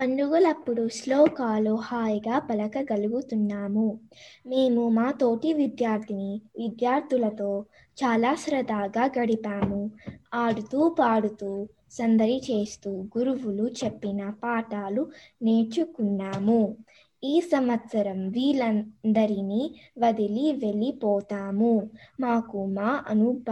పండుగలప్పుడు 0.00 0.88
శ్లోకాలు 0.88 1.76
హాయిగా 1.76 2.38
పలకగలుగుతున్నాము. 2.38 4.00
మేము 4.46 4.88
మా 4.88 5.10
తోటి 5.10 5.52
విద్యార్థిని 5.52 6.42
విద్యార్థులతో 6.58 7.66
చాలా 8.04 8.34
సరదాగా 8.34 9.04
గడిపాము. 9.04 9.90
ఆడుతూ 10.34 10.88
పాడుతూ 10.88 11.68
సందడి 11.90 12.38
చేస్తూ 12.50 12.90
గురువులు 13.18 13.70
చెప్పిన 13.84 14.30
పాఠాలు 14.30 15.10
నేర్చుకున్నాము. 15.42 16.76
ఈ 17.24 17.40
సంవత్సరం 17.40 18.28
వీళ్ళందరినీ 18.28 19.62
వదిలి 19.98 20.52
వెళ్ళిపోతాము. 20.64 21.74
మాకు 22.20 22.66
మా 22.66 22.90
అనుభ 23.08 23.48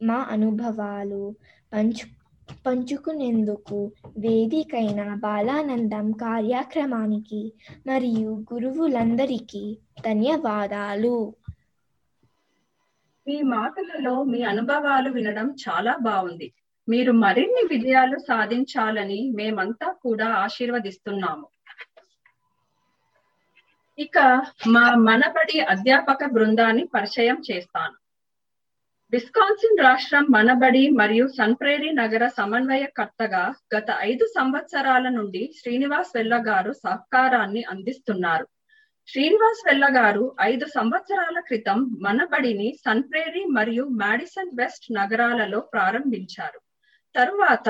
మా 0.00 0.18
అనుభవాలు 0.30 1.22
పంచు 1.72 2.06
పంచుకునేందుకు 2.66 3.78
వేదికైన 4.18 5.14
బాలానందం 5.14 6.12
కార్యక్రమానికి 6.22 7.42
మరియు 7.86 8.30
గురువులందరికీ 8.52 9.64
ధన్యవాదాలు. 10.06 11.16
మీ 13.26 13.42
మాటలలో 13.42 14.24
మీ 14.24 14.42
అనుభవాలు 14.42 15.10
వినడం 15.10 15.48
చాలా 15.64 15.96
బాగుంది. 16.02 16.48
మీరు 16.88 17.12
మరిన్ని 17.24 17.62
విజయాలు 17.70 18.18
సాధించాలని 18.18 19.30
మేమంతా 19.36 19.92
కూడా 20.02 20.28
ఆశీర్వదిస్తున్నాము. 20.36 21.46
ఇక 24.00 24.18
మా 24.66 24.94
మనబడి 24.94 25.60
అధ్యాపక 25.60 26.24
బృందాన్ని 26.24 26.84
పరిచయం 26.94 27.42
చేస్తాను. 27.50 27.96
విస్కాన్సిన్ 29.12 29.82
రాష్ట్రం 29.84 30.26
మనబడి 30.30 30.90
మరియు 30.90 31.26
సన్ప్రేరి 31.28 31.92
నగర 31.92 32.28
సమన్వయకర్తగా 32.28 33.54
గత 33.76 33.86
ఐదు 33.98 34.26
సంవత్సరాల 34.26 35.08
నుండి 35.08 35.54
శ్రీనివాస్ 35.62 36.12
వెల్ల 36.16 36.42
గారు 36.48 36.72
సహకారాన్ని 36.72 37.62
అందిస్తున్నారు. 37.62 38.46
శ్రీనివాస్ 39.08 39.62
వెల్ల 39.66 39.86
గారు 39.96 40.36
ఐదు 40.40 40.66
సంవత్సరాల 40.66 41.40
క్రితం 41.40 41.96
మనబడిని 42.02 42.76
సన్ప్రేరి 42.84 43.44
మరియు 43.44 43.84
మాడిసన్ 43.84 44.56
వెస్ట్ 44.56 44.92
నగరాలలో 44.92 45.60
ప్రారంభించారు. 45.60 46.60
తరువాత 47.14 47.68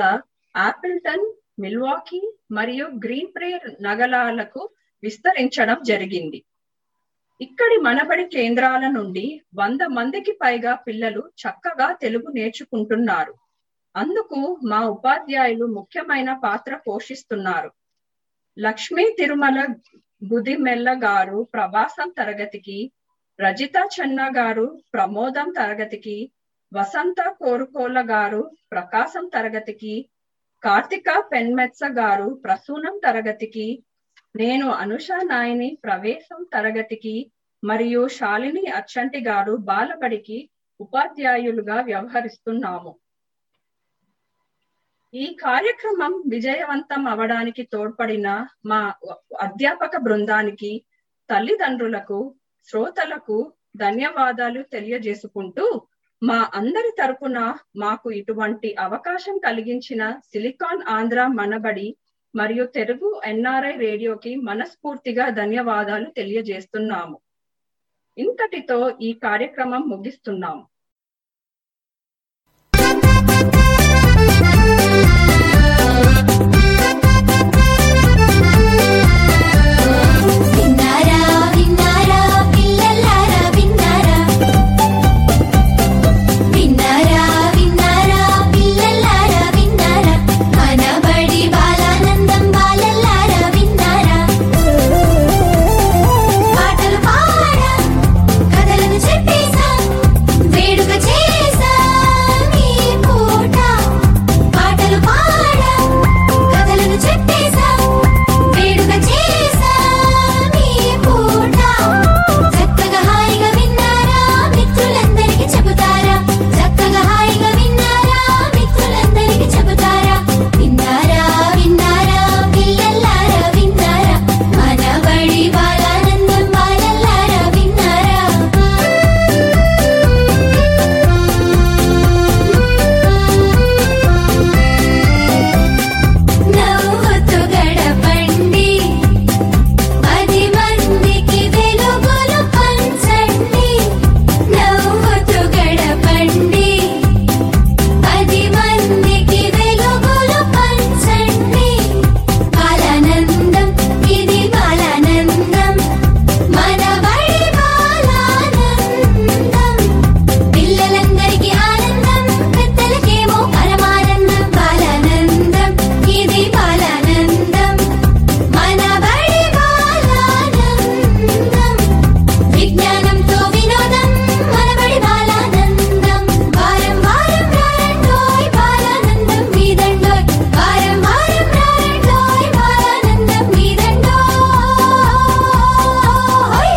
ఆపిల్టన్ 0.55 1.33
మిల్వాకీ 1.59 2.33
మరియు 2.51 2.85
గ్రీన్ 2.85 3.33
ప్రేర్ 3.35 3.83
నగరాలకు 3.83 4.73
విస్తరించడం 5.03 5.77
జరిగింది. 5.83 6.39
ఇక్కడి 7.41 7.77
మనబడి 7.77 8.25
కేంద్రాల 8.27 8.83
నుండి 8.87 9.25
వంద 9.55 9.81
మందికి 9.89 10.31
పైగా 10.31 10.73
పిల్లలు 10.75 11.21
చక్కగా 11.37 11.87
తెలుగు 11.93 12.29
నేర్చుకుంటున్నారు. 12.31 13.33
అందుకు 13.95 14.39
మా 14.63 14.81
ఉపాధ్యాయులు 14.87 15.65
ముఖ్యమైన 15.65 16.33
పాత్ర 16.43 16.75
పోషిస్తున్నారు. 16.87 17.71
లక్ష్మీ 18.57 19.05
తిరుమల 19.17 19.59
బుదిమెల్ల 20.21 20.89
గారు 21.03 21.43
ప్రవాసం 21.53 22.09
తరగతికి 22.17 22.79
రజిత 23.39 23.77
చెన్న 23.95 24.21
గారు 24.37 24.65
ప్రమోదం 24.91 25.47
తరగతికి 25.51 26.17
వసంత 26.71 27.21
కోరుకోల 27.39 27.99
గారు 28.09 28.41
ప్రకాశం 28.71 29.25
తరగతికి 29.27 29.95
కార్తిక 30.63 31.09
పెన్మెత్స 31.31 31.83
గారు 31.91 32.27
ప్రసూనం 32.43 32.95
తరగతికి 33.03 33.65
నేను 34.35 34.67
అనుష 34.73 35.07
నాయని 35.31 35.69
ప్రవేశం 35.83 36.39
తరగతికి 36.53 37.15
మరియు 37.63 38.07
శాలిని 38.07 38.63
అచ్చంటి 38.71 39.19
గారు 39.19 39.53
బాలబడికి 39.69 40.37
ఉపాధ్యాయులుగా 40.79 41.77
వ్యవహరిస్తున్నాము. 41.81 42.91
ఈ 45.13 45.25
కార్యక్రమం 45.35 46.13
విజయవంతం 46.27 47.01
అవడానికి 47.07 47.63
తోడ్పడిన 47.63 48.27
మా 48.65 48.81
అధ్యాపక 49.39 49.97
బృందానికి 49.97 50.71
తల్లిదండ్రులకు 51.29 52.19
శ్రోతలకు 52.67 53.37
ధన్యవాదాలు 53.77 54.61
తెలియజేసుకుంటూ 54.71 55.65
మా 56.21 56.39
అందరి 56.53 56.91
తరపున 56.99 57.39
మాకు 57.75 58.07
ఇటువంటి 58.11 58.69
అవకాశం 58.79 59.35
కలిగించిన 59.37 60.01
సిలికాన్ 60.21 60.83
ఆంధ్ర 60.87 61.19
మనబడి 61.39 61.87
మరియు 62.35 62.65
తెలుగు 62.65 63.21
ఎన్ఆర్ఐ 63.25 63.77
రేడియోకి 63.77 64.35
మనస్ఫూర్తిగా 64.35 65.29
ధన్యవాదాలు 65.29 66.05
తెలియజేస్తున్నాము. 66.09 67.19
ఇంతటితో 68.17 68.97
ఈ 69.01 69.13
కార్యక్రమం 69.13 69.81
ముగిస్తున్నాము. 69.81 70.70